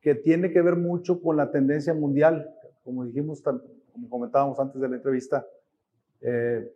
que 0.00 0.14
tiene 0.14 0.52
que 0.52 0.62
ver 0.62 0.76
mucho 0.76 1.20
con 1.20 1.36
la 1.36 1.50
tendencia 1.50 1.92
mundial. 1.94 2.54
Como 2.84 3.04
dijimos, 3.04 3.42
como 3.42 4.08
comentábamos 4.08 4.58
antes 4.60 4.80
de 4.80 4.88
la 4.88 4.96
entrevista, 4.96 5.44
eh, 6.20 6.72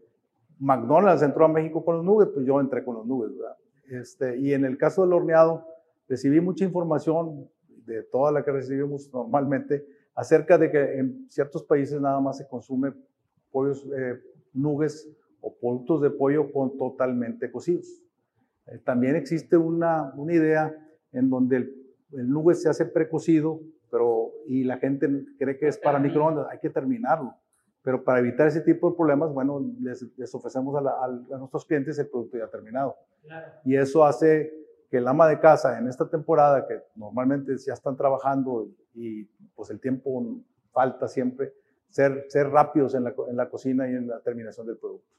McDonald's 0.58 1.22
entró 1.22 1.44
a 1.44 1.48
México 1.48 1.84
con 1.84 1.96
los 1.96 2.04
nubes, 2.04 2.28
pues 2.32 2.46
yo 2.46 2.60
entré 2.60 2.84
con 2.84 2.96
los 2.96 3.06
nubes, 3.06 3.36
¿verdad? 3.36 3.56
Este, 3.88 4.38
y 4.38 4.52
en 4.52 4.64
el 4.64 4.78
caso 4.78 5.02
del 5.02 5.12
horneado, 5.12 5.66
recibí 6.08 6.40
mucha 6.40 6.64
información 6.64 7.48
de 7.84 8.02
toda 8.04 8.32
la 8.32 8.44
que 8.44 8.52
recibimos 8.52 9.12
normalmente 9.12 9.84
acerca 10.14 10.58
de 10.58 10.70
que 10.70 10.98
en 10.98 11.26
ciertos 11.30 11.64
países 11.64 12.00
nada 12.00 12.20
más 12.20 12.38
se 12.38 12.46
consume 12.46 12.92
pollos, 13.50 13.86
eh, 13.96 14.20
nubes 14.52 15.08
o 15.40 15.54
productos 15.54 16.02
de 16.02 16.10
pollo 16.10 16.52
con 16.52 16.76
totalmente 16.76 17.50
cocidos. 17.50 18.02
Eh, 18.66 18.78
también 18.78 19.16
existe 19.16 19.56
una, 19.56 20.12
una, 20.16 20.32
idea 20.32 20.74
en 21.12 21.28
donde 21.28 21.56
el, 21.56 21.74
el 22.12 22.30
nube 22.30 22.54
se 22.54 22.68
hace 22.68 22.86
precocido, 22.86 23.60
pero 23.90 24.32
y 24.46 24.64
la 24.64 24.78
gente 24.78 25.08
cree 25.38 25.58
que 25.58 25.68
es 25.68 25.78
para 25.78 25.98
microondas, 25.98 26.46
hay 26.50 26.58
que 26.58 26.70
terminarlo. 26.70 27.34
Pero 27.82 28.04
para 28.04 28.20
evitar 28.20 28.46
ese 28.46 28.60
tipo 28.60 28.90
de 28.90 28.96
problemas, 28.96 29.32
bueno, 29.32 29.60
les, 29.80 30.06
les 30.16 30.34
ofrecemos 30.34 30.74
a, 30.76 31.04
a, 31.04 31.38
nuestros 31.38 31.66
clientes 31.66 31.98
el 31.98 32.08
producto 32.08 32.38
ya 32.38 32.46
terminado. 32.48 32.96
Y 33.64 33.74
eso 33.74 34.04
hace 34.04 34.52
que 34.88 34.98
el 34.98 35.08
ama 35.08 35.26
de 35.26 35.40
casa 35.40 35.78
en 35.78 35.88
esta 35.88 36.08
temporada, 36.08 36.66
que 36.66 36.80
normalmente 36.94 37.56
ya 37.56 37.72
están 37.72 37.96
trabajando 37.96 38.68
y, 38.94 39.24
pues 39.56 39.70
el 39.70 39.80
tiempo 39.80 40.24
falta 40.70 41.08
siempre, 41.08 41.52
ser, 41.92 42.24
ser 42.28 42.48
rápidos 42.48 42.94
en 42.94 43.04
la, 43.04 43.14
en 43.28 43.36
la, 43.36 43.48
cocina 43.48 43.88
y 43.88 43.94
en 43.94 44.08
la 44.08 44.20
terminación 44.20 44.66
del 44.66 44.78
producto. 44.78 45.14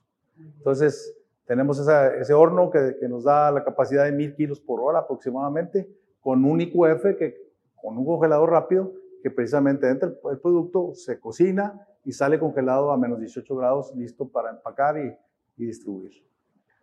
Entonces, 0.58 1.16
tenemos 1.46 1.80
esa, 1.80 2.16
ese 2.16 2.34
horno 2.34 2.72
que, 2.72 2.98
que, 3.00 3.08
nos 3.08 3.24
da 3.24 3.52
la 3.52 3.64
capacidad 3.64 4.06
de 4.06 4.12
mil 4.12 4.34
kilos 4.34 4.60
por 4.60 4.82
hora 4.82 5.00
aproximadamente, 5.00 5.88
con 6.20 6.44
un 6.44 6.60
IQF, 6.60 7.16
que, 7.18 7.38
con 7.76 7.98
un 7.98 8.06
congelador 8.06 8.50
rápido, 8.50 8.92
que 9.22 9.30
precisamente 9.30 9.88
entra 9.88 10.10
el, 10.10 10.18
el 10.32 10.40
producto, 10.40 10.94
se 10.96 11.20
cocina 11.20 11.88
y 12.04 12.12
sale 12.12 12.40
congelado 12.40 12.92
a 12.92 12.98
menos 12.98 13.20
18 13.20 13.56
grados, 13.56 13.94
listo 13.96 14.28
para 14.28 14.50
empacar 14.50 14.98
y, 14.98 15.16
y 15.58 15.68
distribuir. 15.68 16.26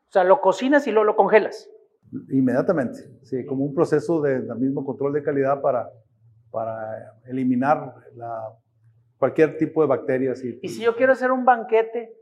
O 0.09 0.13
sea, 0.13 0.25
lo 0.25 0.41
cocinas 0.41 0.87
y 0.87 0.93
luego 0.93 1.05
lo 1.05 1.17
congelas. 1.17 1.69
Inmediatamente, 2.31 3.01
sí, 3.23 3.45
como 3.45 3.65
un 3.65 3.75
proceso 3.75 4.21
de, 4.21 4.41
de 4.41 4.55
mismo 4.55 4.85
control 4.85 5.13
de 5.15 5.23
calidad 5.23 5.61
para, 5.61 5.91
para 6.51 7.19
eliminar 7.27 7.95
la, 8.15 8.57
cualquier 9.21 9.59
tipo 9.59 9.83
de 9.83 9.87
bacterias. 9.87 10.43
Y, 10.43 10.59
y 10.63 10.69
si 10.69 10.83
yo 10.83 10.97
quiero 10.97 11.13
hacer 11.13 11.31
un 11.31 11.45
banquete, 11.45 12.17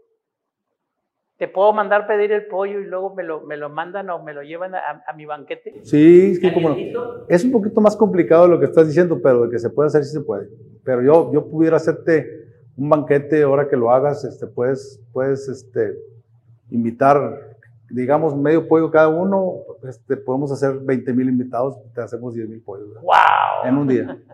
¿te 1.37 1.47
puedo 1.47 1.73
mandar 1.73 2.09
pedir 2.09 2.33
el 2.33 2.47
pollo 2.47 2.81
y 2.81 2.87
luego 2.87 3.15
me 3.15 3.23
lo, 3.23 3.43
me 3.43 3.57
lo 3.57 3.71
mandan 3.71 4.11
o 4.11 4.21
me 4.21 4.35
lo 4.35 4.43
llevan 4.43 4.75
a, 4.75 5.05
a 5.07 5.13
mi 5.15 5.25
banquete? 5.25 5.81
Sí, 5.85 6.33
es, 6.33 6.41
que 6.41 6.53
como, 6.53 6.77
es 7.29 7.45
un 7.45 7.53
poquito 7.53 7.81
más 7.81 7.97
complicado 7.97 8.49
lo 8.49 8.59
que 8.59 8.67
estás 8.67 8.89
diciendo, 8.89 9.21
pero 9.23 9.45
de 9.45 9.51
que 9.51 9.61
se 9.61 9.71
puede 9.71 9.87
hacer, 9.87 10.05
sí 10.05 10.13
se 10.13 10.23
puede. 10.23 10.49
Pero 10.85 11.01
yo, 11.03 11.33
yo 11.33 11.49
pudiera 11.49 11.77
hacerte 11.77 12.49
un 12.77 12.91
banquete, 12.91 13.45
ahora 13.45 13.69
que 13.69 13.77
lo 13.77 13.93
hagas, 13.93 14.25
este, 14.25 14.49
puedes, 14.49 15.01
puedes 15.13 15.49
este, 15.49 15.97
invitar 16.71 17.57
digamos, 17.91 18.37
medio 18.37 18.69
pollo 18.69 18.91
cada 18.91 19.09
uno, 19.09 19.61
este, 19.89 20.17
podemos 20.17 20.53
hacer 20.53 20.79
20 20.81 21.13
mil 21.15 21.29
invitados, 21.29 21.79
te 21.95 22.03
hacemos 22.03 22.35
10 22.35 22.49
mil 22.49 22.61
pollos. 22.61 22.89
¡Wow! 23.01 23.65
En 23.65 23.79
un 23.79 23.89
día. 23.89 24.19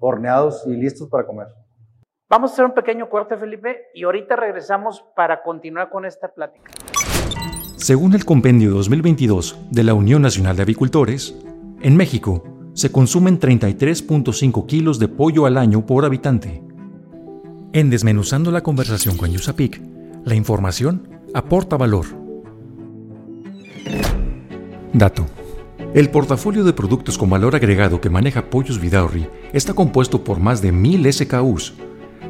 Horneados 0.00 0.64
y 0.66 0.70
listos 0.70 1.08
para 1.08 1.26
comer. 1.26 1.46
Vamos 2.28 2.50
a 2.50 2.54
hacer 2.54 2.64
un 2.64 2.74
pequeño 2.74 3.08
corte, 3.08 3.36
Felipe, 3.36 3.86
y 3.94 4.04
ahorita 4.04 4.34
regresamos 4.36 5.04
para 5.14 5.42
continuar 5.42 5.90
con 5.90 6.04
esta 6.04 6.28
plática. 6.28 6.72
Según 7.76 8.14
el 8.14 8.24
Compendio 8.24 8.70
2022 8.72 9.58
de 9.70 9.84
la 9.84 9.94
Unión 9.94 10.22
Nacional 10.22 10.56
de 10.56 10.62
Avicultores, 10.62 11.34
en 11.80 11.96
México 11.96 12.44
se 12.72 12.92
consumen 12.92 13.38
33.5 13.38 14.66
kilos 14.66 14.98
de 14.98 15.08
pollo 15.08 15.46
al 15.46 15.56
año 15.56 15.86
por 15.86 16.04
habitante. 16.04 16.62
En 17.72 17.90
Desmenuzando 17.90 18.50
la 18.50 18.62
conversación 18.62 19.16
con 19.16 19.30
Yusapik, 19.30 19.80
la 20.24 20.34
información 20.34 21.08
aporta 21.34 21.76
valor 21.76 22.06
Dato. 24.92 25.24
El 25.92 26.08
portafolio 26.08 26.62
de 26.62 26.72
productos 26.72 27.18
con 27.18 27.30
valor 27.30 27.56
agregado 27.56 28.00
que 28.00 28.08
maneja 28.08 28.48
Pollos 28.48 28.80
Vidaurri 28.80 29.28
está 29.52 29.74
compuesto 29.74 30.22
por 30.22 30.38
más 30.38 30.62
de 30.62 30.70
1000 30.70 31.12
SKUs, 31.12 31.76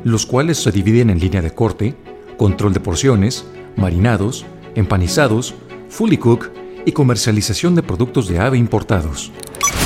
los 0.03 0.25
cuales 0.25 0.63
se 0.63 0.73
dividen 0.73 1.11
en 1.11 1.19
línea 1.21 1.43
de 1.43 1.51
corte, 1.51 1.95
control 2.39 2.73
de 2.73 2.81
porciones, 2.81 3.47
marinados, 3.77 4.47
empanizados, 4.75 5.55
fully 5.91 6.17
cook 6.17 6.49
y 6.87 6.93
comercialización 6.93 7.75
de 7.75 7.83
productos 7.83 8.31
de 8.31 8.39
ave 8.39 8.57
importados. 8.57 9.31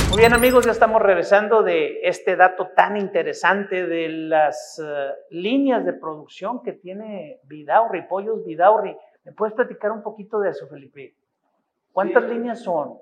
Muy 0.09 0.19
bien 0.19 0.33
amigos, 0.33 0.65
ya 0.65 0.71
estamos 0.71 1.01
regresando 1.01 1.61
de 1.61 1.99
este 2.03 2.37
dato 2.37 2.69
tan 2.73 2.95
interesante 2.95 3.85
de 3.87 4.07
las 4.07 4.79
uh, 4.81 4.85
líneas 5.31 5.85
de 5.85 5.91
producción 5.91 6.63
que 6.63 6.71
tiene 6.71 7.41
Vidaurri, 7.43 8.03
Pollos 8.07 8.45
Vidaurri. 8.45 8.95
¿Me 9.25 9.33
puedes 9.33 9.53
platicar 9.53 9.91
un 9.91 10.01
poquito 10.01 10.39
de 10.39 10.51
eso, 10.51 10.65
Felipe? 10.69 11.13
¿Cuántas 11.91 12.23
sí. 12.23 12.29
líneas 12.29 12.63
son? 12.63 12.93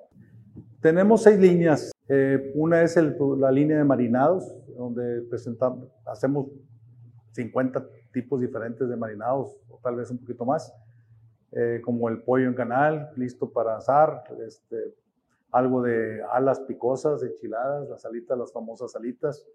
Tenemos 0.84 1.24
seis 1.24 1.40
líneas. 1.40 1.94
Eh, 2.10 2.52
una 2.56 2.82
es 2.82 2.98
el, 2.98 3.16
la 3.38 3.50
línea 3.54 3.78
de 3.78 3.86
marinados, 3.86 4.54
donde 4.76 5.22
presentamos, 5.22 5.88
hacemos 6.06 6.48
50 7.32 7.88
tipos 8.12 8.42
diferentes 8.42 8.90
de 8.90 8.98
marinados, 8.98 9.56
o 9.70 9.80
tal 9.82 9.96
vez 9.96 10.12
un 10.12 10.18
poquito 10.18 10.44
más, 10.44 10.74
eh, 11.54 11.80
como 11.86 12.10
el 12.10 12.22
pollo 12.24 12.50
en 12.50 12.54
canal, 12.54 13.12
listo 13.16 13.50
para 13.50 13.78
asar, 13.78 14.26
este, 14.46 14.94
algo 15.52 15.82
de 15.82 16.22
alas 16.30 16.60
picosas, 16.60 17.24
enchiladas, 17.24 17.88
las 17.88 18.04
alitas, 18.04 18.38
las 18.38 18.52
famosas 18.52 18.94
alitas. 18.98 19.48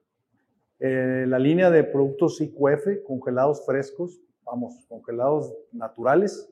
Eh, 0.81 1.27
la 1.29 1.39
línea 1.39 1.71
de 1.71 1.85
productos 1.85 2.41
IQF, 2.41 3.05
congelados 3.07 3.67
frescos, 3.67 4.19
vamos, 4.47 4.87
congelados 4.89 5.55
naturales, 5.73 6.49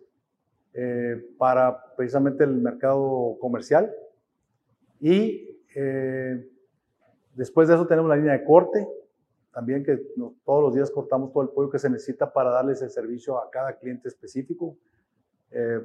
eh, 0.74 1.34
para 1.38 1.94
precisamente 1.96 2.44
el 2.44 2.58
mercado 2.58 3.38
comercial. 3.40 3.90
Y 5.00 5.60
eh, 5.74 6.48
después 7.34 7.68
de 7.68 7.74
eso 7.74 7.86
tenemos 7.86 8.08
la 8.08 8.16
línea 8.16 8.32
de 8.32 8.44
corte, 8.44 8.86
también 9.52 9.84
que 9.84 9.96
todos 10.44 10.62
los 10.62 10.74
días 10.74 10.90
cortamos 10.90 11.32
todo 11.32 11.42
el 11.42 11.48
pollo 11.50 11.70
que 11.70 11.78
se 11.78 11.88
necesita 11.88 12.32
para 12.32 12.50
darles 12.50 12.82
el 12.82 12.90
servicio 12.90 13.38
a 13.38 13.50
cada 13.50 13.78
cliente 13.78 14.08
específico. 14.08 14.76
Eh, 15.50 15.80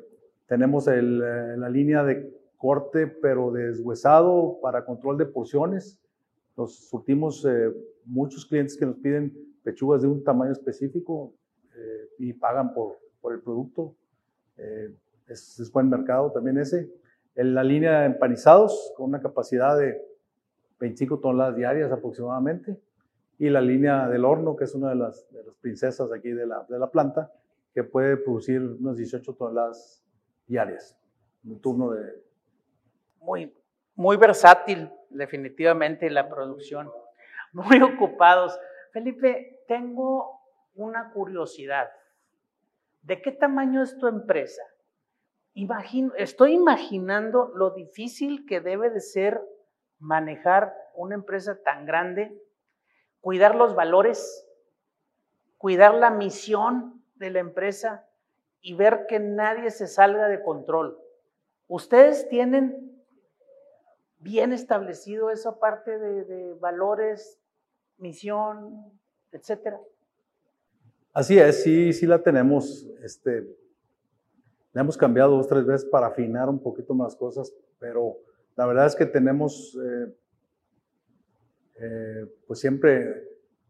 tenemos 0.48 0.88
el, 0.88 1.20
la 1.20 1.70
línea 1.70 2.04
de 2.04 2.42
corte, 2.62 3.08
pero 3.08 3.52
deshuesado 3.52 4.60
para 4.62 4.86
control 4.86 5.18
de 5.18 5.26
porciones. 5.26 6.00
Nos 6.56 6.76
surtimos 6.90 7.44
eh, 7.44 7.74
muchos 8.06 8.46
clientes 8.46 8.78
que 8.78 8.86
nos 8.86 8.98
piden 8.98 9.34
pechugas 9.64 10.04
de 10.04 10.08
un 10.08 10.24
tamaño 10.24 10.52
específico 10.52 11.34
eh, 11.76 12.10
y 12.20 12.34
pagan 12.34 12.74
por, 12.74 13.00
por 13.20 13.34
el 13.34 13.42
producto. 13.42 13.96
Eh, 14.58 14.94
es, 15.28 15.72
buen 15.74 15.90
mercado 15.90 16.32
también 16.32 16.60
ese. 16.60 16.88
En 17.36 17.56
la 17.56 17.64
línea 17.64 18.02
de 18.02 18.06
empanizados, 18.08 18.94
con 18.96 19.10
una 19.10 19.22
capacidad 19.22 19.78
de 19.78 20.02
25 20.82 21.20
toneladas 21.20 21.56
diarias 21.56 21.92
aproximadamente. 21.92 22.78
Y 23.38 23.50
la 23.50 23.62
línea 23.62 24.08
del 24.08 24.26
horno, 24.26 24.56
que 24.56 24.66
es 24.66 24.76
una 24.76 24.90
de 24.90 24.96
las, 24.96 25.32
de 25.32 25.44
las 25.44 25.56
princesas 25.56 26.12
aquí 26.12 26.32
de 26.32 26.46
la, 26.46 26.66
de 26.68 26.78
la 26.78 26.92
planta, 26.92 27.32
que 27.74 27.84
puede 27.84 28.18
producir 28.18 28.62
unas 28.62 28.98
18 28.98 29.34
toneladas 29.36 30.04
diarias. 30.48 30.98
Un 31.44 31.60
turno 31.62 31.92
de... 31.92 32.22
Muy, 33.20 33.54
muy 33.96 34.18
versátil, 34.18 34.92
definitivamente, 35.10 36.10
la 36.10 36.28
producción. 36.28 36.92
Muy 37.54 37.82
ocupados. 37.82 38.60
Felipe, 38.92 39.64
tengo 39.68 40.42
una 40.76 41.12
curiosidad. 41.12 41.90
¿De 43.02 43.22
qué 43.22 43.32
tamaño 43.32 43.82
es 43.82 43.98
tu 43.98 44.08
empresa? 44.08 44.62
Imagino, 45.54 46.14
estoy 46.16 46.54
imaginando 46.54 47.52
lo 47.56 47.72
difícil 47.72 48.46
que 48.46 48.62
debe 48.62 48.90
de 48.90 49.02
ser 49.02 49.42
manejar 50.00 50.74
una 50.96 51.16
empresa 51.16 51.62
tan 51.62 51.86
grande, 51.86 52.34
cuidar 53.20 53.56
los 53.56 53.76
valores, 53.76 54.48
cuidar 55.58 55.94
la 55.94 56.10
misión 56.10 57.04
de 57.16 57.32
la 57.32 57.40
empresa 57.40 58.08
y 58.62 58.76
ver 58.76 59.06
que 59.08 59.20
nadie 59.20 59.72
se 59.72 59.88
salga 59.88 60.28
de 60.28 60.42
control. 60.42 60.98
¿Ustedes 61.68 62.28
tienen 62.30 63.04
bien 64.20 64.54
establecido 64.54 65.32
esa 65.32 65.60
parte 65.60 65.98
de, 65.98 66.54
valores, 66.56 67.40
misión, 67.98 68.92
etcétera? 69.32 69.80
Así 71.14 71.38
es, 71.38 71.64
sí, 71.64 71.92
sí 71.92 72.06
la 72.06 72.22
tenemos. 72.22 72.88
Este, 73.04 73.48
la 74.74 74.82
hemos 74.82 74.98
cambiado 74.98 75.36
dos, 75.36 75.48
tres 75.48 75.66
veces 75.66 75.90
para 75.90 76.08
afinar 76.08 76.50
un 76.50 76.60
poquito 76.60 76.94
más 76.94 77.16
cosas, 77.16 77.54
pero 77.80 78.18
la 78.56 78.66
verdad 78.66 78.86
es 78.86 78.96
que 78.96 79.06
tenemos, 79.06 79.78
eh, 79.84 80.18
eh, 81.80 82.26
pues 82.48 82.60
siempre 82.60 83.28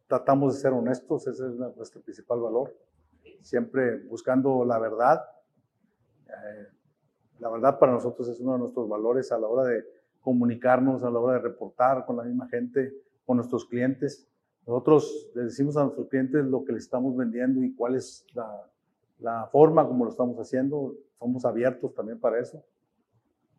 tratamos 0.07 0.55
de 0.55 0.59
ser 0.59 0.73
honestos, 0.73 1.27
ese 1.27 1.47
es 1.47 1.53
nuestro 1.53 2.01
principal 2.01 2.39
valor. 2.39 2.75
Siempre 3.41 3.97
buscando 4.03 4.63
la 4.65 4.77
verdad. 4.77 5.21
Eh, 6.27 6.67
la 7.39 7.49
verdad 7.49 7.79
para 7.79 7.93
nosotros 7.93 8.27
es 8.27 8.39
uno 8.39 8.53
de 8.53 8.59
nuestros 8.59 8.87
valores 8.87 9.31
a 9.31 9.39
la 9.39 9.47
hora 9.47 9.63
de 9.63 9.83
comunicarnos, 10.21 11.03
a 11.03 11.09
la 11.09 11.17
hora 11.17 11.33
de 11.35 11.39
reportar 11.39 12.05
con 12.05 12.17
la 12.17 12.23
misma 12.23 12.47
gente, 12.49 12.93
con 13.25 13.37
nuestros 13.37 13.65
clientes. 13.65 14.27
Nosotros 14.67 15.31
les 15.33 15.45
decimos 15.45 15.75
a 15.77 15.83
nuestros 15.83 16.07
clientes 16.09 16.45
lo 16.45 16.63
que 16.63 16.73
les 16.73 16.83
estamos 16.83 17.15
vendiendo 17.17 17.63
y 17.63 17.73
cuál 17.73 17.95
es 17.95 18.25
la, 18.33 18.70
la 19.21 19.47
forma 19.51 19.87
como 19.87 20.05
lo 20.05 20.11
estamos 20.11 20.37
haciendo. 20.37 20.95
Somos 21.17 21.45
abiertos 21.45 21.93
también 21.93 22.19
para 22.19 22.39
eso. 22.39 22.63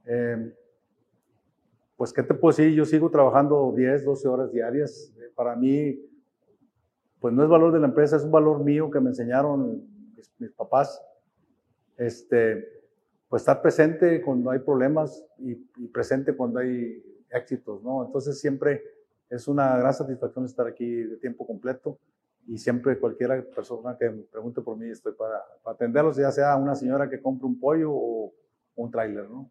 Eh, 0.04 0.52
pues, 1.96 2.12
¿qué 2.12 2.22
te 2.22 2.34
puedo 2.34 2.54
decir? 2.54 2.74
Yo 2.74 2.84
sigo 2.84 3.10
trabajando 3.10 3.72
10, 3.76 4.04
12 4.04 4.28
horas 4.28 4.52
diarias. 4.52 5.14
Eh, 5.18 5.30
para 5.34 5.54
mí, 5.54 5.98
pues 7.20 7.32
no 7.32 7.44
es 7.44 7.48
valor 7.48 7.72
de 7.72 7.78
la 7.78 7.86
empresa, 7.86 8.16
es 8.16 8.24
un 8.24 8.32
valor 8.32 8.64
mío 8.64 8.90
que 8.90 9.00
me 9.00 9.10
enseñaron 9.10 9.86
mis, 10.38 10.52
papás. 10.52 11.00
Este, 11.96 12.82
pues 13.28 13.42
estar 13.42 13.62
presente 13.62 14.20
cuando 14.20 14.50
hay 14.50 14.58
problemas 14.58 15.24
y, 15.38 15.54
presente 15.86 16.34
cuando 16.34 16.58
hay 16.58 17.00
éxitos, 17.30 17.82
¿no? 17.84 18.04
Entonces 18.04 18.40
siempre 18.40 18.82
es 19.30 19.46
una 19.46 19.76
gran 19.78 19.94
satisfacción 19.94 20.44
estar 20.44 20.66
aquí 20.66 20.84
de 20.84 21.16
tiempo 21.18 21.46
completo 21.46 21.98
y 22.46 22.58
siempre 22.58 22.98
cualquier 22.98 23.48
persona 23.50 23.96
que 23.98 24.10
me 24.10 24.22
pregunte 24.22 24.60
por 24.60 24.76
mí 24.76 24.90
estoy 24.90 25.12
para, 25.12 25.42
atenderlos, 25.64 26.16
ya 26.16 26.30
sea 26.30 26.56
una 26.56 26.74
señora 26.74 27.08
que 27.08 27.20
compre 27.20 27.46
un 27.46 27.58
pollo 27.58 27.92
o 27.92 28.32
un 28.76 28.90
tráiler, 28.90 29.28
¿no? 29.28 29.50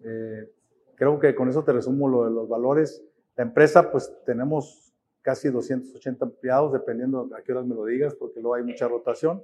Eh, 0.00 0.50
creo 0.96 1.18
que 1.18 1.34
con 1.34 1.48
eso 1.48 1.64
te 1.64 1.72
resumo 1.72 2.08
lo 2.08 2.24
de 2.24 2.30
los 2.30 2.48
valores. 2.48 3.02
La 3.36 3.44
empresa, 3.44 3.90
pues 3.90 4.12
tenemos 4.24 4.92
casi 5.22 5.48
280 5.48 6.24
empleados, 6.24 6.72
dependiendo 6.72 7.28
a 7.36 7.42
qué 7.42 7.52
horas 7.52 7.66
me 7.66 7.74
lo 7.74 7.86
digas, 7.86 8.14
porque 8.14 8.40
luego 8.40 8.54
hay 8.54 8.62
mucha 8.62 8.86
rotación. 8.86 9.42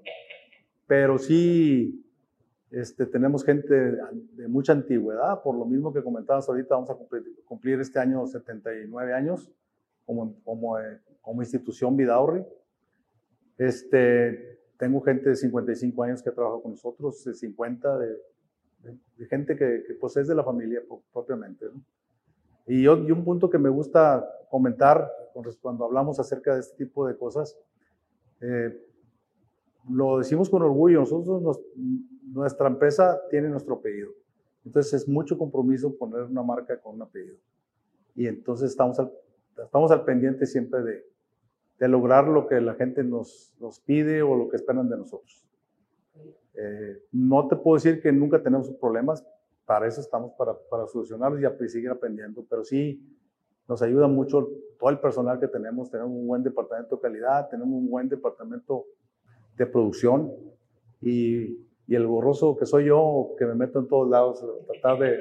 Pero 0.87 1.19
sí, 1.19 2.05
este, 2.71 3.07
tenemos 3.07 3.45
gente 3.45 3.75
de, 3.75 4.49
mucha 4.49 4.73
antigüedad, 4.73 5.43
por 5.43 5.57
lo 5.57 5.65
mismo 5.65 5.93
que 5.93 6.03
comentabas 6.03 6.49
ahorita, 6.49 6.75
vamos 6.75 6.91
a 6.91 6.97
cumplir, 7.47 7.81
este 7.81 7.99
año 7.99 8.27
79 8.27 9.15
años 9.15 9.51
como, 10.05 10.35
como, 10.45 10.79
eh, 10.79 11.01
como 11.21 11.43
institución 11.43 11.97
Vidaurri. 11.97 12.45
Este, 13.61 14.59
tengo 14.79 15.03
gente 15.03 15.29
de 15.29 15.37
55 15.37 16.03
años 16.03 16.23
que 16.23 16.31
ha 16.31 16.33
trabajado 16.33 16.63
con 16.63 16.71
nosotros, 16.71 17.23
de 17.23 17.35
50, 17.35 17.99
de, 17.99 18.17
de, 19.19 19.27
gente 19.27 19.55
que, 19.55 19.85
que, 19.87 19.93
pues 20.01 20.17
es 20.17 20.29
de 20.29 20.35
la 20.35 20.43
familia 20.43 20.81
propiamente. 21.13 21.67
Y, 22.67 22.85
yo, 22.85 22.97
y 22.97 23.11
un 23.11 23.23
punto 23.23 23.51
que 23.51 23.59
me 23.59 23.69
gusta 23.69 24.27
comentar 24.51 25.07
cuando 25.61 25.85
hablamos 25.85 26.19
acerca 26.19 26.55
de 26.55 26.61
este 26.61 26.87
tipo 26.87 27.07
de 27.07 27.19
cosas, 27.19 27.55
eh, 28.41 28.83
lo 29.91 30.17
decimos 30.17 30.49
con 30.49 30.63
orgullo, 30.63 31.01
nosotros 31.01 31.43
nos, 31.43 31.61
nuestra 32.33 32.67
empresa 32.67 33.21
tiene 33.29 33.51
nuestro 33.51 33.75
apellido. 33.75 34.11
Entonces 34.65 35.03
es 35.03 35.07
mucho 35.07 35.37
compromiso 35.37 35.95
poner 35.99 36.23
una 36.23 36.43
marca 36.43 36.81
con 36.81 36.95
un 36.95 37.03
apellido. 37.03 37.37
Y 38.15 38.27
entonces 38.27 38.71
estamos 38.71 38.99
al, 38.99 39.13
estamos 39.63 39.91
al 39.91 40.03
pendiente 40.07 40.47
siempre 40.47 40.83
de, 40.83 41.10
de 41.81 41.89
lograr 41.89 42.29
lo 42.29 42.47
que 42.47 42.61
la 42.61 42.75
gente 42.75 43.03
nos, 43.03 43.57
nos, 43.59 43.81
pide 43.81 44.23
o 44.23 44.37
lo 44.37 44.49
que 44.49 44.57
esperan 44.57 44.89
de 44.89 44.99
nosotros. 44.99 45.45
Eh, 46.55 47.03
no 47.11 47.49
te 47.49 47.57
puedo 47.57 47.75
decir 47.75 48.01
que 48.01 48.13
nunca 48.13 48.41
tenemos 48.41 48.71
problemas, 48.73 49.27
para 49.65 49.89
eso 49.89 50.01
estamos, 50.01 50.33
para, 50.39 50.57
para 50.71 50.87
solucionarlos 50.87 51.41
y 51.41 51.69
seguir 51.69 51.91
aprendiendo, 51.91 52.45
pero 52.49 52.63
sí 52.63 53.03
nos 53.67 53.83
ayuda 53.83 54.07
mucho 54.07 54.49
todo 54.79 54.91
el 54.91 55.01
personal 55.01 55.41
que 55.41 55.49
tenemos, 55.49 55.91
tenemos 55.91 56.13
un 56.13 56.29
buen 56.29 56.43
departamento 56.45 56.97
de 56.97 57.03
calidad, 57.03 57.49
tenemos 57.49 57.73
un 57.73 57.91
buen 57.91 58.09
departamento 58.09 58.85
de 59.57 59.67
producción 59.67 60.33
y 61.01 61.67
y 61.91 61.97
el 61.97 62.07
borroso 62.07 62.57
que 62.57 62.67
soy 62.67 62.85
yo, 62.85 63.35
que 63.37 63.45
me 63.45 63.57
meto 63.57 63.81
en 63.81 63.89
todos 63.89 64.09
lados, 64.09 64.47
tratar 64.69 64.97
de, 65.01 65.19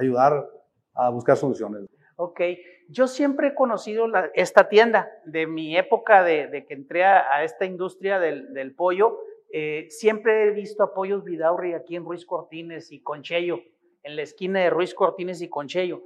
ayudar 0.00 0.48
a 0.94 1.10
buscar 1.10 1.36
soluciones. 1.36 1.86
Ok, 2.16 2.40
yo 2.88 3.06
siempre 3.06 3.48
he 3.48 3.54
conocido 3.54 4.06
esta 4.34 4.68
tienda 4.68 5.10
de 5.24 5.46
mi 5.46 5.76
época 5.76 6.22
de, 6.22 6.64
que 6.66 6.74
entré 6.74 7.04
a, 7.04 7.44
esta 7.44 7.66
industria 7.66 8.18
del, 8.18 8.74
pollo. 8.74 9.18
Eh, 9.52 9.86
siempre 9.90 10.48
he 10.48 10.50
visto 10.50 10.82
apoyos 10.82 11.24
Vidaurri 11.24 11.74
aquí 11.74 11.94
en 11.96 12.04
Ruiz 12.04 12.24
Cortines 12.26 12.90
y 12.90 13.00
Conchello, 13.00 13.60
en 14.02 14.16
la 14.16 14.22
esquina 14.22 14.60
de 14.60 14.70
Ruiz 14.70 14.94
Cortines 14.94 15.42
y 15.42 15.48
Conchello. 15.48 16.02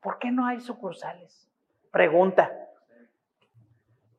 ¿Por 0.00 0.18
qué 0.18 0.30
no 0.30 0.46
hay 0.46 0.60
sucursales? 0.60 1.48
Pregunta. 1.90 2.52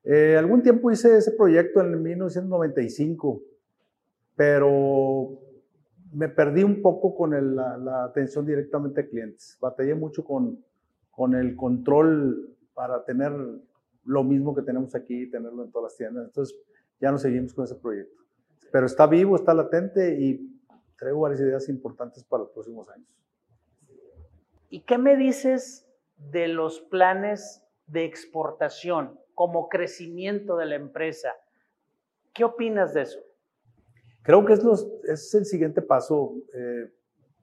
Eh, 0.04 0.36
algún 0.38 0.64
tiempo 0.64 0.90
hice 0.90 1.18
ese 1.18 1.32
proyecto 1.32 1.82
en 1.82 2.02
1995 2.02 3.42
pero 4.40 5.38
me 6.14 6.30
perdí 6.30 6.64
un 6.64 6.82
poco 6.82 7.14
con 7.14 7.56
la, 7.58 8.06
atención 8.06 8.46
directamente 8.46 9.02
a 9.02 9.06
clientes. 9.06 9.58
Batallé 9.60 9.96
mucho 9.96 10.24
con, 10.24 10.64
con 11.20 11.36
el 11.36 11.58
control 11.58 12.56
para 12.74 13.04
tener 13.04 13.34
lo 14.06 14.24
mismo 14.24 14.56
que 14.56 14.62
tenemos 14.62 14.96
aquí, 14.96 15.30
tenerlo 15.30 15.66
en 15.66 15.70
todas 15.70 15.92
las 15.92 15.98
tiendas. 15.98 16.28
Entonces 16.28 16.58
ya 17.02 17.12
no 17.12 17.18
seguimos 17.18 17.54
con 17.54 17.66
ese 17.66 17.76
proyecto. 17.76 18.24
Pero 18.72 18.86
está 18.86 19.06
vivo, 19.06 19.36
está 19.36 19.54
latente 19.54 20.18
y 20.18 20.50
traigo 20.98 21.20
varias 21.20 21.42
ideas 21.42 21.68
importantes 21.68 22.24
para 22.24 22.44
los 22.44 22.54
próximos 22.54 22.88
años. 22.88 23.14
¿Y 24.70 24.84
qué 24.84 24.98
me 24.98 25.18
dices 25.18 25.86
de 26.32 26.48
los 26.48 26.80
planes 26.80 27.66
de 27.88 28.06
exportación 28.06 29.20
como 29.36 29.68
crecimiento 29.68 30.56
de 30.56 30.68
la 30.68 30.76
empresa? 30.76 31.34
¿Qué 32.32 32.46
opinas 32.46 32.94
de 32.94 33.02
eso? 33.02 33.20
Creo 34.22 34.46
que 34.46 34.54
es, 34.54 34.64
los, 34.64 34.90
es 35.04 35.36
el 35.36 35.44
siguiente 35.44 35.82
paso 35.82 36.36
eh, 36.54 36.94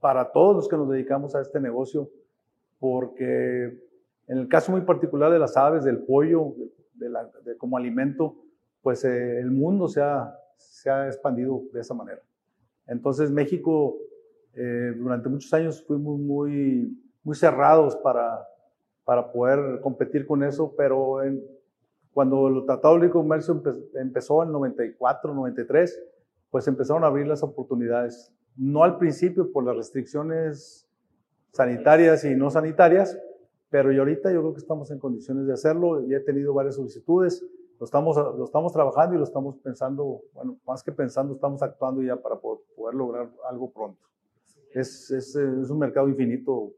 para 0.00 0.32
todos 0.32 0.56
los 0.56 0.66
que 0.66 0.76
nos 0.76 0.88
dedicamos 0.88 1.34
a 1.34 1.42
este 1.42 1.60
negocio, 1.60 2.10
porque 2.78 3.78
en 4.28 4.38
el 4.38 4.48
caso 4.48 4.72
muy 4.72 4.82
particular 4.82 5.32
de 5.32 5.38
las 5.38 5.56
aves, 5.56 5.84
del 5.84 5.98
pollo, 5.98 6.54
de, 6.94 7.08
la, 7.08 7.30
de 7.44 7.56
como 7.56 7.76
alimento, 7.76 8.36
pues 8.82 9.04
eh, 9.04 9.38
el 9.38 9.50
mundo 9.50 9.88
se 9.88 10.02
ha, 10.02 10.36
se 10.56 10.90
ha 10.90 11.06
expandido 11.06 11.62
de 11.72 11.80
esa 11.80 11.94
manera. 11.94 12.20
Entonces 12.86 13.30
México 13.30 13.96
eh, 14.54 14.94
durante 14.96 15.28
muchos 15.28 15.52
años 15.52 15.84
fuimos 15.86 16.18
muy, 16.18 16.98
muy 17.22 17.36
cerrados 17.36 17.94
para, 17.96 18.46
para 19.04 19.30
poder 19.30 19.80
competir 19.80 20.26
con 20.26 20.42
eso, 20.42 20.74
pero 20.76 21.22
en, 21.22 21.44
cuando 22.12 22.48
el 22.48 22.64
Tratado 22.64 22.98
de 22.98 23.10
Comercio 23.10 23.62
empezó 23.94 24.42
en 24.42 24.50
94, 24.52 25.34
93, 25.34 26.02
pues 26.50 26.66
empezaron 26.66 27.04
a 27.04 27.08
abrir 27.08 27.26
las 27.26 27.42
oportunidades. 27.42 28.32
No 28.56 28.84
al 28.84 28.96
principio 28.96 29.52
por 29.52 29.64
las 29.64 29.76
restricciones 29.76 30.85
sanitarias 31.56 32.24
y 32.24 32.34
no 32.34 32.50
sanitarias, 32.50 33.18
pero 33.70 33.92
y 33.92 33.98
ahorita 33.98 34.30
yo 34.32 34.40
creo 34.40 34.52
que 34.52 34.60
estamos 34.60 34.90
en 34.90 34.98
condiciones 34.98 35.46
de 35.46 35.52
hacerlo 35.52 36.02
y 36.02 36.14
he 36.14 36.20
tenido 36.20 36.54
varias 36.54 36.76
solicitudes. 36.76 37.44
Lo 37.78 37.84
estamos, 37.84 38.16
lo 38.16 38.44
estamos 38.44 38.72
trabajando 38.72 39.14
y 39.14 39.18
lo 39.18 39.24
estamos 39.24 39.56
pensando, 39.58 40.22
bueno, 40.32 40.58
más 40.66 40.82
que 40.82 40.92
pensando, 40.92 41.34
estamos 41.34 41.62
actuando 41.62 42.02
ya 42.02 42.16
para 42.16 42.36
poder, 42.36 42.94
lograr 42.94 43.28
algo 43.48 43.70
pronto. 43.70 44.00
Es, 44.72 45.10
es, 45.10 45.34
es 45.36 45.70
un 45.70 45.78
mercado 45.78 46.08
infinito 46.08 46.72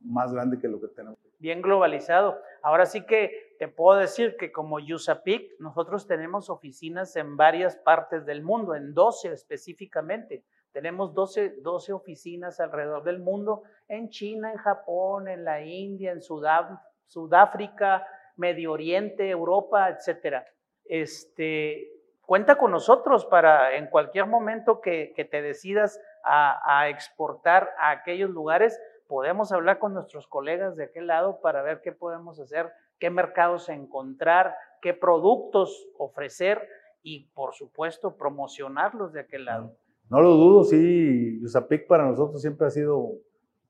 más 0.00 0.32
grande 0.32 0.58
que 0.58 0.68
lo 0.68 0.80
que 0.80 0.88
tenemos. 0.88 1.18
Bien 1.38 1.62
globalizado. 1.62 2.38
Ahora 2.62 2.86
sí 2.86 3.02
que 3.02 3.56
te 3.58 3.68
puedo 3.68 3.98
decir 3.98 4.36
que 4.38 4.50
como 4.52 4.76
USAPIC, 4.76 5.60
nosotros 5.60 6.06
tenemos 6.06 6.50
oficinas 6.50 7.14
en 7.16 7.36
varias 7.36 7.76
partes 7.76 8.26
del 8.26 8.42
mundo, 8.42 8.74
en 8.74 8.94
12 8.94 9.32
específicamente. 9.32 10.44
Tenemos 10.72 11.14
12, 11.14 11.56
12 11.62 11.92
oficinas 11.92 12.60
alrededor 12.60 13.02
del 13.02 13.18
mundo, 13.18 13.62
en 13.88 14.08
China, 14.08 14.52
en 14.52 14.58
Japón, 14.58 15.28
en 15.28 15.44
la 15.44 15.62
India, 15.64 16.12
en 16.12 16.22
Sudáfrica, 16.22 18.06
Medio 18.36 18.72
Oriente, 18.72 19.28
Europa, 19.28 19.90
etc. 19.90 20.44
Este, 20.84 21.88
cuenta 22.24 22.56
con 22.56 22.70
nosotros 22.70 23.26
para 23.26 23.76
en 23.76 23.88
cualquier 23.88 24.26
momento 24.26 24.80
que, 24.80 25.12
te 25.30 25.42
decidas 25.42 26.00
a, 26.24 26.80
a 26.80 26.88
exportar 26.88 27.70
a 27.78 27.90
aquellos 27.90 28.30
lugares, 28.30 28.80
podemos 29.08 29.50
hablar 29.50 29.80
con 29.80 29.92
nuestros 29.92 30.28
colegas 30.28 30.76
de 30.76 30.84
aquel 30.84 31.08
lado 31.08 31.40
para 31.40 31.62
ver 31.62 31.80
qué 31.82 31.90
podemos 31.90 32.38
hacer, 32.38 32.72
qué 33.00 33.10
mercados 33.10 33.68
encontrar, 33.68 34.54
qué 34.80 34.94
productos 34.94 35.88
ofrecer 35.98 36.68
y, 37.02 37.26
por 37.34 37.54
supuesto, 37.54 38.16
promocionarlos 38.16 39.12
de 39.12 39.20
aquel 39.20 39.46
lado. 39.46 39.76
No 40.10 40.20
lo 40.20 40.30
dudo, 40.30 40.64
sí, 40.64 41.40
USAPIC 41.42 41.86
para 41.86 42.04
nosotros 42.04 42.42
siempre 42.42 42.66
ha 42.66 42.70
sido 42.70 43.12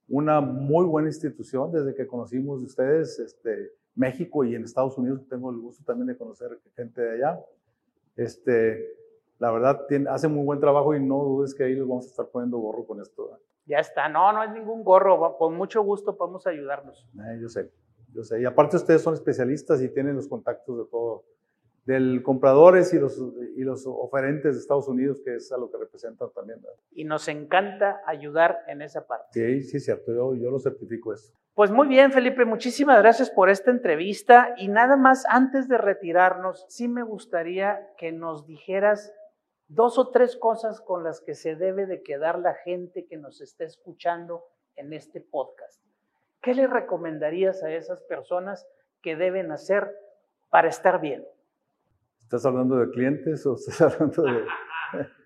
una 0.08 0.40
muy 0.40 0.86
buena 0.86 1.08
institución 1.08 1.70
desde 1.70 1.94
que 1.94 2.06
conocimos 2.06 2.60
de 2.60 2.66
ustedes, 2.66 3.18
este, 3.18 3.72
México 3.94 4.42
y 4.44 4.54
en 4.54 4.64
Estados 4.64 4.96
Unidos, 4.96 5.28
tengo 5.28 5.50
el 5.50 5.58
gusto 5.58 5.84
también 5.84 6.06
de 6.06 6.16
conocer 6.16 6.58
gente 6.74 7.02
de 7.02 7.16
allá. 7.16 7.40
Este, 8.16 8.86
la 9.38 9.50
verdad, 9.50 9.86
tiene, 9.86 10.08
hace 10.08 10.28
muy 10.28 10.44
buen 10.44 10.60
trabajo 10.60 10.94
y 10.94 11.00
no 11.00 11.22
dudes 11.22 11.54
que 11.54 11.64
ahí 11.64 11.74
les 11.74 11.86
vamos 11.86 12.06
a 12.06 12.08
estar 12.08 12.26
poniendo 12.28 12.56
gorro 12.56 12.86
con 12.86 13.00
esto. 13.00 13.38
Ya 13.66 13.78
está, 13.78 14.08
no, 14.08 14.32
no 14.32 14.42
es 14.42 14.50
ningún 14.50 14.82
gorro, 14.82 15.36
con 15.36 15.54
mucho 15.54 15.82
gusto 15.82 16.16
podemos 16.16 16.46
ayudarnos. 16.46 17.06
Eh, 17.18 17.38
yo 17.40 17.50
sé, 17.50 17.70
yo 18.14 18.24
sé. 18.24 18.40
Y 18.40 18.46
aparte 18.46 18.76
ustedes 18.76 19.02
son 19.02 19.12
especialistas 19.12 19.82
y 19.82 19.90
tienen 19.90 20.16
los 20.16 20.26
contactos 20.26 20.78
de 20.78 20.84
todo, 20.86 21.24
del 21.84 22.22
compradores 22.22 22.92
y 22.94 22.98
los, 22.98 23.18
y 23.56 23.62
los 23.62 23.84
oferentes 23.86 24.54
de 24.54 24.60
Estados 24.60 24.88
Unidos, 24.88 25.20
que 25.24 25.36
es 25.36 25.50
a 25.52 25.58
lo 25.58 25.70
que 25.70 25.78
representan 25.78 26.30
también. 26.34 26.60
Y 26.92 27.04
nos 27.04 27.28
encanta 27.28 28.00
ayudar 28.06 28.58
en 28.68 28.82
esa 28.82 29.06
parte. 29.06 29.28
Sí, 29.32 29.62
sí, 29.62 29.80
cierto, 29.80 30.12
yo, 30.12 30.34
yo 30.34 30.50
lo 30.50 30.58
certifico 30.58 31.12
eso. 31.12 31.32
Pues 31.54 31.70
muy 31.70 31.88
bien, 31.88 32.12
Felipe, 32.12 32.44
muchísimas 32.44 32.98
gracias 33.02 33.30
por 33.30 33.50
esta 33.50 33.70
entrevista. 33.70 34.54
Y 34.56 34.68
nada 34.68 34.96
más, 34.96 35.24
antes 35.28 35.68
de 35.68 35.78
retirarnos, 35.78 36.64
sí 36.68 36.88
me 36.88 37.02
gustaría 37.02 37.88
que 37.98 38.12
nos 38.12 38.46
dijeras 38.46 39.12
dos 39.68 39.98
o 39.98 40.10
tres 40.10 40.36
cosas 40.36 40.80
con 40.80 41.04
las 41.04 41.20
que 41.20 41.34
se 41.34 41.56
debe 41.56 41.86
de 41.86 42.02
quedar 42.02 42.38
la 42.38 42.54
gente 42.54 43.06
que 43.06 43.16
nos 43.16 43.40
está 43.40 43.64
escuchando 43.64 44.44
en 44.76 44.92
este 44.92 45.20
podcast. 45.20 45.82
¿Qué 46.40 46.54
le 46.54 46.66
recomendarías 46.66 47.62
a 47.62 47.70
esas 47.70 48.02
personas 48.02 48.66
que 49.02 49.16
deben 49.16 49.52
hacer 49.52 49.94
para 50.50 50.68
estar 50.68 51.00
bien? 51.00 51.26
¿Estás 52.30 52.46
hablando 52.46 52.76
de 52.76 52.88
clientes 52.90 53.44
o 53.44 53.56
estás 53.56 53.80
hablando 53.92 54.22
de...? 54.22 54.44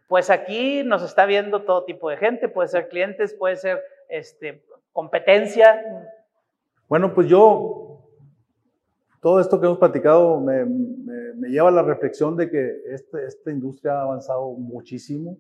Pues 0.09 0.31
aquí 0.31 0.83
nos 0.85 1.03
está 1.03 1.27
viendo 1.27 1.63
todo 1.65 1.85
tipo 1.85 2.09
de 2.09 2.17
gente, 2.17 2.49
puede 2.49 2.69
ser 2.69 2.89
clientes, 2.89 3.35
puede 3.35 3.57
ser 3.57 3.83
este, 4.09 4.65
competencia. 4.91 5.85
Bueno, 6.89 7.13
pues 7.13 7.29
yo, 7.29 8.09
todo 9.21 9.39
esto 9.39 9.61
que 9.61 9.67
hemos 9.67 9.77
platicado 9.77 10.41
me, 10.41 10.65
me, 10.65 11.51
lleva 11.51 11.69
a 11.69 11.73
la 11.73 11.83
reflexión 11.83 12.39
de 12.39 12.51
que 12.51 12.75
este, 12.87 13.27
esta 13.27 13.51
industria 13.51 13.99
ha 13.99 14.03
avanzado 14.05 14.53
muchísimo. 14.55 15.37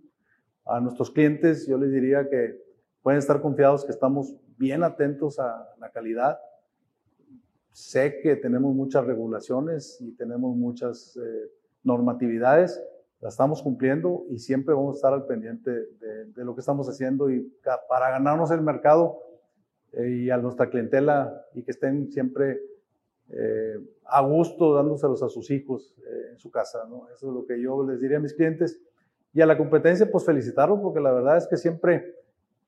A 0.66 0.80
nuestros 0.80 1.10
clientes 1.10 1.66
yo 1.66 1.78
les 1.78 1.90
diría 1.92 2.28
que 2.28 2.60
pueden 3.00 3.20
estar 3.20 3.40
confiados 3.40 3.86
que 3.86 3.92
estamos 3.92 4.34
bien 4.58 4.84
atentos 4.84 5.38
a 5.38 5.66
la 5.78 5.88
calidad. 5.88 6.38
Sé 7.74 8.20
que 8.22 8.36
tenemos 8.36 8.72
muchas 8.72 9.04
regulaciones 9.04 10.00
y 10.00 10.12
tenemos 10.12 10.56
muchas 10.56 11.16
eh, 11.16 11.50
normatividades, 11.82 12.80
las 13.20 13.34
estamos 13.34 13.62
cumpliendo 13.62 14.26
y 14.30 14.38
siempre 14.38 14.76
vamos 14.76 14.94
a 14.94 14.98
estar 14.98 15.12
al 15.12 15.26
pendiente 15.26 15.72
de, 15.72 16.44
lo 16.44 16.54
que 16.54 16.60
estamos 16.60 16.88
haciendo 16.88 17.30
y 17.30 17.52
para 17.88 18.10
ganarnos 18.10 18.52
el 18.52 18.60
mercado 18.60 19.18
eh, 19.92 20.08
y 20.08 20.30
a 20.30 20.36
nuestra 20.36 20.70
clientela 20.70 21.44
y 21.52 21.64
que 21.64 21.72
estén 21.72 22.12
siempre 22.12 22.60
eh, 23.30 23.80
a 24.04 24.22
gusto 24.22 24.72
dándoselos 24.72 25.24
a 25.24 25.28
sus 25.28 25.50
hijos 25.50 25.96
en 26.30 26.38
su 26.38 26.52
casa. 26.52 26.86
¿no? 26.88 27.08
Eso 27.12 27.26
es 27.26 27.34
lo 27.34 27.44
que 27.44 27.60
yo 27.60 27.82
les 27.82 28.00
diría 28.00 28.18
a 28.18 28.20
mis 28.20 28.34
clientes. 28.34 28.80
Y 29.32 29.40
a 29.40 29.46
la 29.46 29.58
competencia, 29.58 30.08
pues 30.08 30.24
felicitarlos 30.24 30.78
porque 30.78 31.00
la 31.00 31.10
verdad 31.10 31.38
es 31.38 31.48
que 31.48 31.56
siempre 31.56 32.14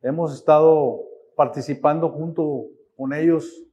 hemos 0.03 0.35
estado 0.35 1.05
participando 1.37 2.09
junto 2.09 2.66
con 2.97 3.12
ellos 3.12 3.65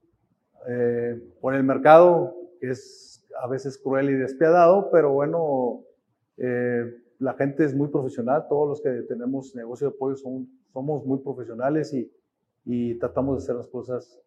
eh, 0.67 1.21
por 1.41 1.55
el 1.55 1.63
mercado, 1.63 2.35
que 2.59 2.69
es 2.69 3.25
a 3.41 3.47
veces 3.47 3.77
cruel 3.77 4.09
y 4.09 4.13
despiadado, 4.13 4.89
pero 4.91 5.11
bueno, 5.11 5.83
eh, 6.37 6.83
la 7.19 7.33
gente 7.33 7.65
es 7.65 7.75
muy 7.75 7.89
profesional, 7.89 8.45
todos 8.47 8.69
los 8.69 8.81
que 8.81 8.89
tenemos 9.07 9.55
negocio 9.55 9.89
de 9.89 9.97
pollo 9.97 10.15
son, 10.15 10.47
somos 10.71 11.05
muy 11.05 11.19
profesionales 11.19 11.93
y, 11.93 12.11
y 12.65 12.95
tratamos 12.99 13.37
de 13.37 13.43
hacer 13.43 13.55
las 13.55 13.67
cosas 13.67 14.19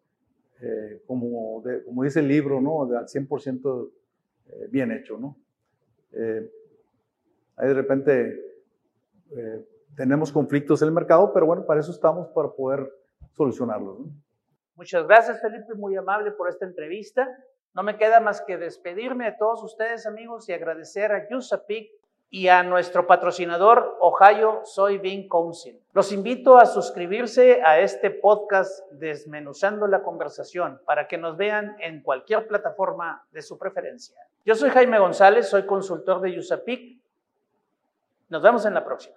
eh, 0.61 1.01
como, 1.05 1.63
como 1.85 2.03
dice 2.03 2.19
el 2.19 2.27
libro, 2.27 2.61
¿no? 2.61 2.85
De 2.85 2.97
al 2.97 3.05
100% 3.05 3.91
bien 4.69 4.91
hecho, 4.91 5.17
¿no? 5.17 5.37
ahí 7.57 7.67
de 7.67 7.73
repente 7.73 8.39
tenemos 9.95 10.31
conflictos 10.31 10.81
en 10.81 10.87
el 10.87 10.93
mercado, 10.93 11.33
pero 11.33 11.45
bueno, 11.45 11.65
para 11.65 11.81
eso 11.81 11.91
estamos, 11.91 12.29
para 12.29 12.49
poder 12.49 12.89
solucionarlos. 13.33 13.99
Muchas 14.77 15.07
gracias, 15.07 15.41
Felipe, 15.41 15.73
muy 15.73 15.95
amable 15.95 16.31
por 16.31 16.47
esta 16.47 16.65
entrevista. 16.65 17.27
No 17.73 17.81
me 17.81 17.97
queda 17.97 18.19
más 18.19 18.41
que 18.41 18.57
despedirme 18.57 19.25
de 19.25 19.31
todos 19.31 19.63
ustedes, 19.63 20.05
amigos, 20.05 20.47
y 20.49 20.53
agradecer 20.53 21.11
a 21.11 21.27
USAPIC 21.35 21.91
y 22.29 22.47
a 22.47 22.61
nuestro 22.61 23.07
patrocinador 23.07 23.97
Ohio 24.01 24.61
Soybean 24.65 25.27
Council. 25.29 25.81
Los 25.93 26.11
invito 26.11 26.59
a 26.59 26.67
suscribirse 26.67 27.59
a 27.65 27.79
este 27.79 28.11
podcast 28.11 28.85
Desmenuzando 28.91 29.87
la 29.87 30.03
Conversación 30.03 30.79
para 30.85 31.07
que 31.07 31.17
nos 31.17 31.37
vean 31.37 31.75
en 31.79 32.03
cualquier 32.03 32.45
plataforma 32.47 33.25
de 33.31 33.41
su 33.41 33.57
preferencia. 33.57 34.15
Yo 34.45 34.53
soy 34.53 34.69
Jaime 34.69 34.99
González, 34.99 35.49
soy 35.49 35.65
consultor 35.65 36.21
de 36.21 36.37
USAPIC. 36.37 37.01
Nos 38.29 38.43
vemos 38.43 38.63
en 38.67 38.75
la 38.75 38.85
próxima. 38.85 39.16